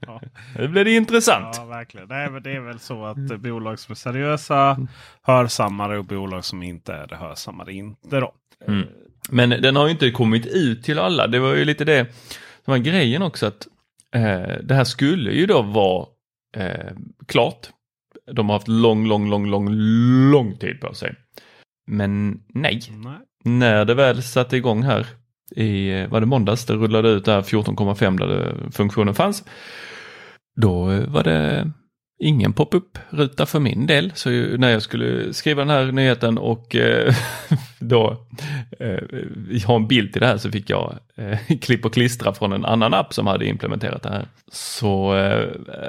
Ja. 0.00 0.20
Nu 0.58 0.68
blir 0.68 0.84
det 0.84 0.90
intressant. 0.90 1.56
Ja, 1.58 1.64
verkligen. 1.64 2.08
Nej, 2.08 2.30
men 2.30 2.42
det 2.42 2.52
är 2.52 2.60
väl 2.60 2.78
så 2.78 3.04
att 3.04 3.30
eh, 3.30 3.36
bolag 3.36 3.78
som 3.78 3.92
är 3.92 3.96
seriösa 3.96 4.86
hörsammar 5.22 5.88
det 5.88 5.98
och 5.98 6.04
bolag 6.04 6.44
som 6.44 6.62
inte 6.62 6.92
är 6.92 7.06
det 7.06 7.16
hörsammar 7.16 7.64
det 7.64 7.72
inte. 7.72 8.20
Då. 8.20 8.34
Mm. 8.68 8.88
Men 9.30 9.50
den 9.50 9.76
har 9.76 9.86
ju 9.86 9.92
inte 9.92 10.10
kommit 10.10 10.46
ut 10.46 10.84
till 10.84 10.98
alla. 10.98 11.26
Det 11.26 11.38
var 11.38 11.54
ju 11.54 11.64
lite 11.64 11.84
det 11.84 12.06
som 12.64 12.72
var 12.72 12.78
grejen 12.78 13.22
också 13.22 13.46
att 13.46 13.66
eh, 14.14 14.56
det 14.62 14.74
här 14.74 14.84
skulle 14.84 15.30
ju 15.32 15.46
då 15.46 15.62
vara 15.62 16.06
eh, 16.56 16.92
klart. 17.26 17.68
De 18.32 18.48
har 18.48 18.56
haft 18.56 18.68
lång, 18.68 19.06
lång, 19.06 19.30
lång, 19.30 19.46
lång, 19.46 19.68
lång 20.30 20.56
tid 20.56 20.80
på 20.80 20.94
sig. 20.94 21.14
Men 21.86 22.42
nej, 22.48 22.80
Nej. 22.90 23.18
när 23.44 23.84
det 23.84 23.94
väl 23.94 24.22
satte 24.22 24.56
igång 24.56 24.82
här 24.82 25.06
i, 25.56 26.06
var 26.10 26.20
det 26.20 26.26
måndags, 26.26 26.64
det 26.64 26.74
rullade 26.74 27.08
ut 27.08 27.24
där 27.24 27.42
14,5 27.42 28.18
där 28.18 28.26
det, 28.26 28.72
funktionen 28.72 29.14
fanns. 29.14 29.44
Då 30.56 30.90
eh, 30.90 31.08
var 31.08 31.22
det 31.22 31.72
ingen 32.22 32.52
pop-up-ruta 32.52 33.46
för 33.46 33.60
min 33.60 33.86
del. 33.86 34.12
Så 34.14 34.30
när 34.30 34.68
jag 34.68 34.82
skulle 34.82 35.32
skriva 35.32 35.60
den 35.60 35.70
här 35.70 35.92
nyheten 35.92 36.38
och 36.38 36.76
eh, 36.76 37.14
då 37.78 38.26
eh, 38.80 39.66
ha 39.66 39.76
en 39.76 39.88
bild 39.88 40.12
till 40.12 40.20
det 40.20 40.26
här 40.26 40.36
så 40.36 40.50
fick 40.50 40.70
jag 40.70 40.98
eh, 41.16 41.38
klipp 41.60 41.84
och 41.84 41.94
klistra 41.94 42.34
från 42.34 42.52
en 42.52 42.64
annan 42.64 42.94
app 42.94 43.14
som 43.14 43.26
hade 43.26 43.46
implementerat 43.46 44.02
det 44.02 44.10
här. 44.10 44.26
Så 44.52 45.16
eh, 45.16 45.48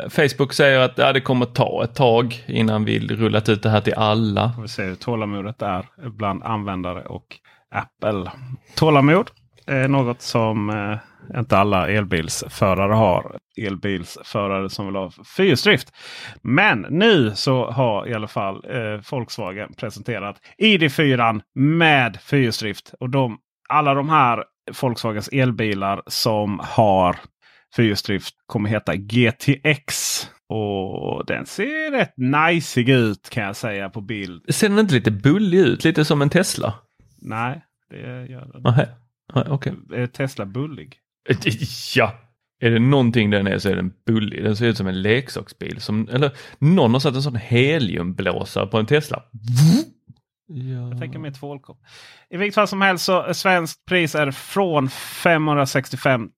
Facebook 0.09 0.53
säger 0.53 0.79
att 0.79 0.97
ja, 0.97 1.13
det 1.13 1.21
kommer 1.21 1.45
ta 1.45 1.83
ett 1.83 1.95
tag 1.95 2.43
innan 2.47 2.85
vi 2.85 2.99
rullat 2.99 3.49
ut 3.49 3.63
det 3.63 3.69
här 3.69 3.81
till 3.81 3.93
alla. 3.93 4.53
Vi 4.57 4.61
Får 4.61 4.67
se 4.67 4.83
hur 4.83 4.95
tålamodet 4.95 5.61
är 5.61 5.85
bland 6.09 6.43
användare 6.43 7.01
och 7.01 7.25
Apple. 7.71 8.31
Tålamod 8.75 9.29
är 9.67 9.87
något 9.87 10.21
som 10.21 10.69
eh, 10.69 10.97
inte 11.39 11.57
alla 11.57 11.89
elbilsförare 11.89 12.93
har. 12.93 13.37
Elbilsförare 13.57 14.69
som 14.69 14.85
vill 14.85 14.95
ha 14.95 15.11
fyrhjulsdrift. 15.37 15.93
Men 16.41 16.85
nu 16.89 17.31
så 17.35 17.71
har 17.71 18.07
i 18.07 18.13
alla 18.13 18.27
fall 18.27 18.55
eh, 18.69 19.01
Volkswagen 19.11 19.73
presenterat 19.73 20.35
ID4 20.57 21.41
med 21.55 22.17
fyrhjulsdrift. 22.21 22.93
Och 22.99 23.09
de, 23.09 23.37
alla 23.69 23.93
de 23.93 24.09
här 24.09 24.43
Volkswagens 24.81 25.29
elbilar 25.31 26.01
som 26.07 26.59
har 26.63 27.15
fyrhjulsdrift 27.75 28.35
kommer 28.45 28.69
heta 28.69 28.95
GTX. 28.95 30.19
Och 30.49 31.25
den 31.25 31.45
ser 31.45 31.91
rätt 31.91 32.13
najsig 32.17 32.89
ut 32.89 33.29
kan 33.29 33.43
jag 33.43 33.55
säga 33.55 33.89
på 33.89 34.01
bild. 34.01 34.55
Ser 34.55 34.69
den 34.69 34.79
inte 34.79 34.93
lite 34.93 35.11
bullig 35.11 35.59
ut? 35.59 35.83
Lite 35.83 36.05
som 36.05 36.21
en 36.21 36.29
Tesla? 36.29 36.73
Nej, 37.21 37.63
det 37.89 38.25
gör 38.29 38.45
den. 38.53 38.61
Nej, 38.63 38.87
Nej, 39.35 39.45
okej. 39.49 39.73
Är 39.93 40.07
Tesla 40.07 40.45
bullig? 40.45 40.97
Ja, 41.95 42.13
är 42.59 42.71
det 42.71 42.79
någonting 42.79 43.29
den 43.29 43.47
är 43.47 43.57
så 43.57 43.69
är 43.69 43.75
den 43.75 43.93
bullig. 44.05 44.43
Den 44.43 44.55
ser 44.55 44.65
ut 44.65 44.77
som 44.77 44.87
en 44.87 45.01
leksaksbil. 45.01 45.81
Som, 45.81 46.09
eller 46.11 46.31
någon 46.59 46.93
har 46.93 46.99
satt 46.99 47.15
en 47.15 47.21
sån 47.21 47.35
heliumblåsare 47.35 48.67
på 48.67 48.77
en 48.77 48.85
Tesla. 48.85 49.23
Ja. 50.47 50.89
Jag 50.89 50.99
tänker 50.99 51.19
mig 51.19 51.33
tvålkopp. 51.33 51.77
I 52.29 52.37
vilket 52.37 52.55
fall 52.55 52.67
som 52.67 52.81
helst 52.81 53.05
så 53.05 53.33
svenskt 53.33 53.85
pris 53.85 54.15
är 54.15 54.31
från 54.31 54.89
565 54.89 56.29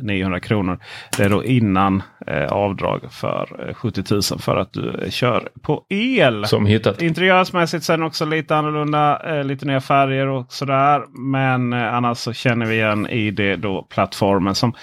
900 0.00 0.40
kronor. 0.40 0.78
Det 1.16 1.24
är 1.24 1.30
då 1.30 1.44
innan 1.44 2.02
eh, 2.26 2.52
avdrag 2.52 3.12
för 3.12 3.68
eh, 3.68 3.74
70 3.74 4.04
000 4.10 4.22
för 4.22 4.56
att 4.56 4.72
du 4.72 4.90
eh, 4.90 5.10
kör 5.10 5.48
på 5.62 5.84
el. 5.88 6.46
Som 6.46 6.66
hittat. 6.66 7.02
Interiörsmässigt 7.02 7.84
sen 7.84 8.02
också 8.02 8.24
lite 8.24 8.56
annorlunda. 8.56 9.36
Eh, 9.38 9.44
lite 9.44 9.66
nya 9.66 9.80
färger 9.80 10.26
och 10.26 10.52
sådär. 10.52 11.04
Men 11.08 11.72
eh, 11.72 11.94
annars 11.94 12.18
så 12.18 12.32
känner 12.32 12.66
vi 12.66 12.74
igen 12.74 13.06
ID 13.10 13.60
då 13.60 13.82
plattformen 13.82 14.54
som 14.54 14.74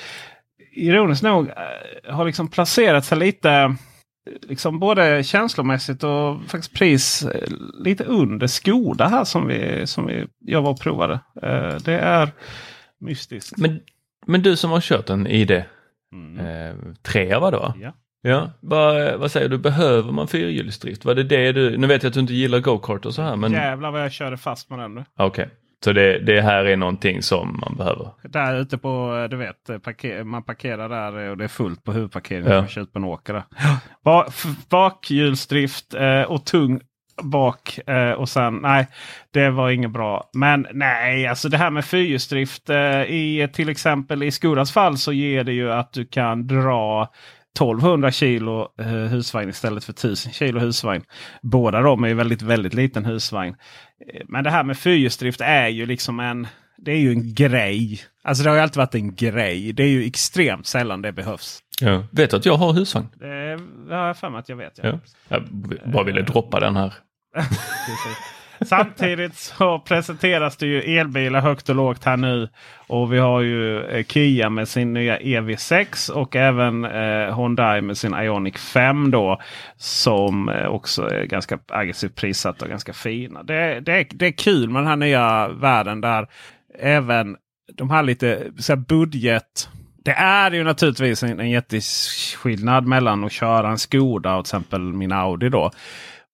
ironiskt 0.75 1.23
nog 1.23 1.47
eh, 1.47 2.15
har 2.15 2.25
liksom 2.25 2.47
placerat 2.47 3.05
sig 3.05 3.17
lite 3.17 3.75
liksom 4.41 4.79
både 4.79 5.23
känslomässigt 5.23 6.03
och 6.03 6.41
faktiskt 6.47 6.73
pris 6.73 7.23
eh, 7.23 7.47
lite 7.79 8.03
under 8.03 8.47
Skoda 8.47 9.07
här 9.07 9.23
som, 9.23 9.47
vi, 9.47 9.87
som 9.87 10.05
vi, 10.05 10.27
jag 10.39 10.61
var 10.61 10.71
och 10.71 10.79
provade. 10.79 11.13
Eh, 11.41 11.75
det 11.85 11.99
är 11.99 12.31
mystiskt. 12.99 13.57
Men, 13.57 13.79
men 14.25 14.41
du 14.41 14.55
som 14.55 14.71
har 14.71 14.81
kört 14.81 15.09
en 15.09 15.27
ID 15.27 15.63
Mm. 16.13 16.39
eh, 16.39 17.39
var 17.39 17.51
va? 17.51 17.73
Ja. 17.81 17.93
Ja, 18.25 18.51
vad, 18.59 19.19
vad 19.19 19.31
säger 19.31 19.49
du, 19.49 19.57
behöver 19.57 20.11
man 20.11 20.27
fyrhjulsdrift? 20.27 21.05
Var 21.05 21.15
det 21.15 21.23
det 21.23 21.51
du, 21.51 21.77
nu 21.77 21.87
vet 21.87 22.03
jag 22.03 22.09
att 22.09 22.13
du 22.13 22.19
inte 22.19 22.33
gillar 22.33 22.59
go-kart 22.59 23.05
och 23.05 23.13
så 23.13 23.21
här 23.21 23.35
men 23.35 23.51
Jävlar 23.51 23.91
vad 23.91 24.01
jag 24.03 24.11
körde 24.11 24.37
fast 24.37 24.69
med 24.69 24.79
den 24.79 24.95
nu. 24.95 25.05
okej. 25.17 25.49
Så 25.83 25.93
det, 25.93 26.19
det 26.19 26.41
här 26.41 26.65
är 26.65 26.77
någonting 26.77 27.21
som 27.21 27.59
man 27.59 27.77
behöver? 27.77 28.07
Där 28.23 28.55
ute 28.55 28.77
på, 28.77 29.17
eh, 29.17 29.29
du 29.29 29.37
vet, 29.37 29.69
eh, 29.69 29.77
parker, 29.77 30.23
man 30.23 30.43
parkerar 30.43 30.89
där 30.89 31.29
och 31.29 31.37
det 31.37 31.43
är 31.43 31.47
fullt 31.47 31.83
på 31.83 31.91
huvudparkeringen. 31.91 32.51
Ja. 32.51 32.59
Man 32.59 32.67
kör 32.67 32.81
ut 32.81 32.93
på 32.93 32.99
en 32.99 33.05
åker 33.05 33.33
där. 33.33 33.43
Bakhjulsdrift 34.69 35.93
eh, 35.93 36.21
och 36.21 36.45
tung 36.45 36.81
bak 37.21 37.79
eh, 37.87 38.11
och 38.11 38.29
sen 38.29 38.59
nej, 38.61 38.87
det 39.31 39.49
var 39.49 39.69
inget 39.69 39.91
bra. 39.91 40.29
Men 40.33 40.67
nej, 40.73 41.27
alltså 41.27 41.49
det 41.49 41.57
här 41.57 41.69
med 41.69 41.85
fyrhjulsdrift 41.85 42.69
eh, 42.69 43.01
i 43.01 43.49
till 43.53 43.69
exempel 43.69 44.23
i 44.23 44.31
Skodas 44.31 44.71
fall 44.71 44.97
så 44.97 45.13
ger 45.13 45.43
det 45.43 45.53
ju 45.53 45.71
att 45.71 45.93
du 45.93 46.05
kan 46.05 46.47
dra 46.47 47.09
1200 47.55 48.11
kilo 48.11 48.67
eh, 48.79 48.85
husvagn 48.87 49.49
istället 49.49 49.83
för 49.83 49.91
1000 49.93 50.33
kilo 50.33 50.59
husvagn. 50.59 51.03
Båda 51.41 51.81
de 51.81 52.03
är 52.03 52.07
ju 52.07 52.13
väldigt, 52.13 52.41
väldigt 52.41 52.73
liten 52.73 53.05
husvagn. 53.05 53.55
Eh, 54.13 54.21
Men 54.27 54.43
det 54.43 54.49
här 54.49 54.63
med 54.63 54.77
fyrhjulsdrift 54.77 55.41
är 55.41 55.67
ju 55.67 55.85
liksom 55.85 56.19
en 56.19 56.47
det 56.77 56.91
är 56.91 56.97
ju 56.97 57.11
en 57.11 57.33
grej. 57.33 57.99
Alltså 58.23 58.43
det 58.43 58.49
har 58.49 58.57
ju 58.57 58.61
alltid 58.63 58.77
varit 58.77 58.95
en 58.95 59.15
grej. 59.15 59.73
Det 59.73 59.83
är 59.83 59.87
ju 59.87 60.05
extremt 60.05 60.67
sällan 60.67 61.01
det 61.01 61.11
behövs. 61.11 61.59
Ja. 61.81 62.03
Vet 62.11 62.29
du 62.31 62.37
att 62.37 62.45
jag 62.45 62.57
har 62.57 62.73
husvagn? 62.73 63.07
Det 63.19 63.57
det 63.89 63.95
har 63.95 64.07
jag 64.07 64.17
för 64.17 64.29
mig 64.29 64.39
att 64.39 64.49
jag 64.49 64.55
vet. 64.55 64.79
Ja. 64.83 64.99
Ja. 65.27 65.39
Jag 65.83 65.91
bara 65.91 66.03
ville 66.03 66.21
droppa 66.21 66.59
den 66.59 66.75
här. 66.75 66.93
Samtidigt 68.65 69.35
så 69.35 69.79
presenteras 69.79 70.57
det 70.57 70.65
ju 70.65 70.81
elbilar 70.81 71.41
högt 71.41 71.69
och 71.69 71.75
lågt 71.75 72.03
här 72.03 72.17
nu. 72.17 72.49
Och 72.87 73.13
vi 73.13 73.17
har 73.17 73.41
ju 73.41 73.83
eh, 73.85 74.05
Kia 74.05 74.49
med 74.49 74.67
sin 74.67 74.93
nya 74.93 75.19
EV6 75.19 76.11
och 76.11 76.35
även 76.35 76.85
eh, 76.85 77.37
Hyundai 77.37 77.81
med 77.81 77.97
sin 77.97 78.13
Ioniq 78.13 78.57
5 78.57 79.11
då. 79.11 79.41
Som 79.77 80.49
eh, 80.49 80.67
också 80.67 81.09
är 81.09 81.25
ganska 81.25 81.59
aggressivt 81.67 82.15
prissatta 82.15 82.65
och 82.65 82.69
ganska 82.69 82.93
fina. 82.93 83.43
Det, 83.43 83.79
det, 83.79 83.93
är, 83.93 84.07
det 84.09 84.27
är 84.27 84.31
kul 84.31 84.69
med 84.69 84.81
den 84.81 84.87
här 84.87 84.95
nya 84.95 85.47
världen 85.47 86.01
där 86.01 86.27
även 86.79 87.37
de 87.73 87.89
här 87.89 88.03
lite 88.03 88.51
så 88.57 88.71
här 88.71 88.77
budget. 88.77 89.69
Det 90.05 90.11
är 90.11 90.51
ju 90.51 90.63
naturligtvis 90.63 91.23
en, 91.23 91.39
en 91.39 91.49
jätteskillnad 91.49 92.87
mellan 92.87 93.23
att 93.23 93.31
köra 93.31 93.69
en 93.69 93.77
Skoda 93.77 94.35
och 94.35 94.45
till 94.45 94.49
exempel 94.49 94.81
min 94.81 95.11
Audi 95.11 95.49
då. 95.49 95.71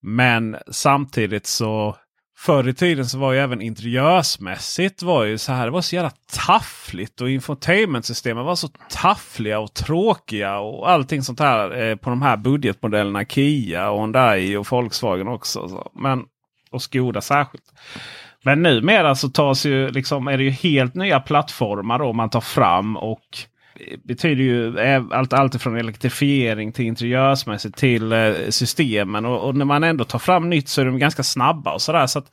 Men 0.02 0.58
samtidigt 0.72 1.46
så 1.46 1.96
förr 2.40 2.68
i 2.68 2.74
tiden 2.74 3.06
så 3.06 3.18
var 3.18 3.34
ju 3.34 3.40
även 3.40 3.62
interiörsmässigt 3.62 5.04
var 5.04 5.24
ju 5.24 5.38
så 5.38 5.52
här. 5.52 5.66
Det 5.66 5.72
var 5.72 5.82
så 5.82 5.96
jävla 5.96 6.12
taffligt 6.48 7.22
och 7.22 7.30
infotainmentsystemen 7.30 8.46
var 8.46 8.56
så 8.56 8.68
taffliga 8.90 9.60
och 9.60 9.74
tråkiga 9.74 10.60
och 10.60 10.90
allting 10.90 11.24
sånt 11.24 11.40
här 11.40 11.82
eh, 11.82 11.96
på 11.96 12.10
de 12.10 12.22
här 12.22 12.38
budgetmodellerna. 12.38 13.26
Kia 13.26 13.90
och 13.90 14.00
Hyundai 14.00 14.58
och 14.58 14.72
Volkswagen 14.72 15.28
också. 15.28 15.70
Så. 15.70 15.92
Men, 15.96 16.24
och 16.72 16.82
Skoda 16.82 17.22
särskilt. 17.22 17.74
Men 18.44 18.62
numera 18.62 19.16
så 19.16 19.30
tas 19.30 19.66
ju, 19.66 19.90
liksom, 19.92 20.28
är 20.28 20.38
det 20.38 20.44
ju 20.44 20.50
helt 20.50 20.96
nya 20.96 21.20
plattformar 21.20 22.00
då 22.00 22.14
man 22.14 22.30
tar 22.30 22.42
fram. 22.42 22.98
och 22.98 23.38
betyder 24.04 24.44
ju 24.44 24.80
allt, 25.12 25.34
allt 25.34 25.62
från 25.62 25.78
elektrifiering 25.78 26.72
till 26.72 26.86
interiörsmässigt 26.86 27.78
till 27.78 28.12
eh, 28.12 28.34
systemen. 28.50 29.26
Och, 29.26 29.48
och 29.48 29.56
när 29.56 29.66
man 29.66 29.84
ändå 29.84 30.04
tar 30.04 30.20
fram 30.20 30.50
nytt 30.50 30.70
så 30.70 30.82
är 30.82 30.86
de 30.86 31.00
ganska 31.00 31.24
snabba. 31.24 31.74
och 31.74 31.82
sådär. 31.82 32.08
Så 32.08 32.24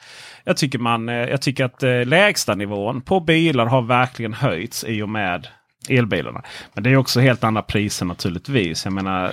jag, 0.44 0.56
tycker 0.56 0.78
man, 0.78 1.09
eh, 1.09 1.14
jag 1.14 1.42
tycker 1.42 1.64
att 1.64 1.82
eh, 1.82 2.04
lägsta 2.04 2.54
nivån 2.54 3.00
på 3.00 3.20
bilar 3.20 3.66
har 3.66 3.82
verkligen 3.82 4.35
höjts 4.35 4.85
i 4.85 5.02
och 5.02 5.09
med 5.09 5.48
elbilarna. 5.88 6.42
Men 6.74 6.85
det 6.85 6.90
är 6.90 6.96
också 6.96 7.20
helt 7.20 7.44
andra 7.44 7.62
priser 7.62 8.06
naturligtvis. 8.06 8.85
Jag 8.85 8.92
menar 8.92 9.24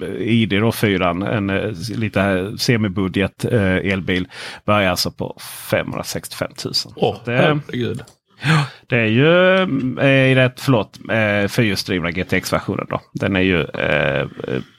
eh, 0.00 0.10
ID 0.16 0.50
då 0.50 0.72
4, 0.72 1.10
en 1.10 1.46
lite 1.96 2.52
semibudget 2.58 3.44
eh, 3.44 3.76
elbil 3.76 4.28
börjar 4.64 4.90
alltså 4.90 5.10
på 5.10 5.36
565 5.70 6.50
000. 6.64 6.74
Åh, 6.96 7.16
Så 7.16 7.30
det, 7.30 7.36
herregud 7.36 8.02
det 8.86 8.96
är 8.96 9.06
ju 9.06 9.56
eh, 9.98 10.34
rätt, 10.34 10.60
förlåt, 10.60 10.98
eh, 11.10 11.48
fyrhjulsdrivna 11.48 12.10
GTX-versionen. 12.10 12.86
då. 12.90 13.00
Den 13.12 13.36
är 13.36 13.40
ju 13.40 13.60
eh, 13.60 14.26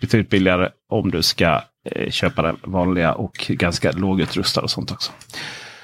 betydligt 0.02 0.30
billigare 0.30 0.70
om 0.90 1.12
du 1.12 1.22
ska 1.22 1.62
eh, 1.92 2.10
köpa 2.10 2.42
den 2.42 2.58
vanliga 2.64 3.14
och 3.14 3.34
ganska 3.50 3.92
lågutrustad 3.92 4.62
och 4.62 4.70
sånt 4.70 4.92
också. 4.92 5.12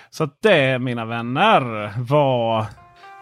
Så 0.09 0.23
att 0.23 0.37
det 0.41 0.79
mina 0.79 1.05
vänner 1.05 1.91
var 1.97 2.65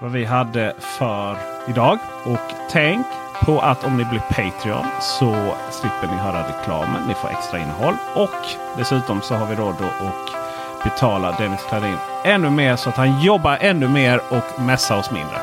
vad 0.02 0.12
vi 0.12 0.26
hade 0.26 0.74
för 0.80 1.38
idag. 1.70 2.00
Och 2.26 2.54
tänk 2.72 3.06
på 3.46 3.60
att 3.60 3.86
om 3.86 3.98
ni 3.98 4.06
blir 4.06 4.20
Patreon 4.20 4.86
så 5.02 5.56
slipper 5.72 6.08
ni 6.08 6.22
höra 6.22 6.48
reklamen. 6.48 7.08
Ni 7.08 7.14
får 7.14 7.30
extra 7.30 7.60
innehåll. 7.60 7.96
Och 8.16 8.46
dessutom 8.78 9.22
så 9.22 9.36
har 9.36 9.48
vi 9.48 9.56
råd 9.56 9.76
att 9.76 10.47
betala 10.84 11.32
Dennis 11.32 11.64
Klarin 11.70 11.98
ännu 12.24 12.50
mer 12.50 12.76
så 12.76 12.90
att 12.90 12.98
han 12.98 13.22
jobbar 13.22 13.58
ännu 13.62 13.88
mer 13.88 14.22
och 14.30 14.62
mässar 14.62 14.98
oss 14.98 15.12
mindre. 15.12 15.38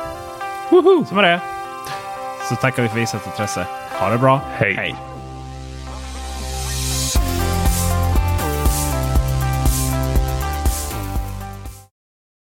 Woho! 0.69 1.05
Så 1.05 1.15
med 1.15 1.23
det 1.23 1.41
så 2.49 2.55
tackar 2.55 2.83
vi 2.83 2.89
för 2.89 2.99
visat 2.99 3.27
intresse. 3.27 3.67
Ha 3.99 4.09
det 4.09 4.17
bra. 4.17 4.41
Hej. 4.57 4.75
Hej. 4.75 5.14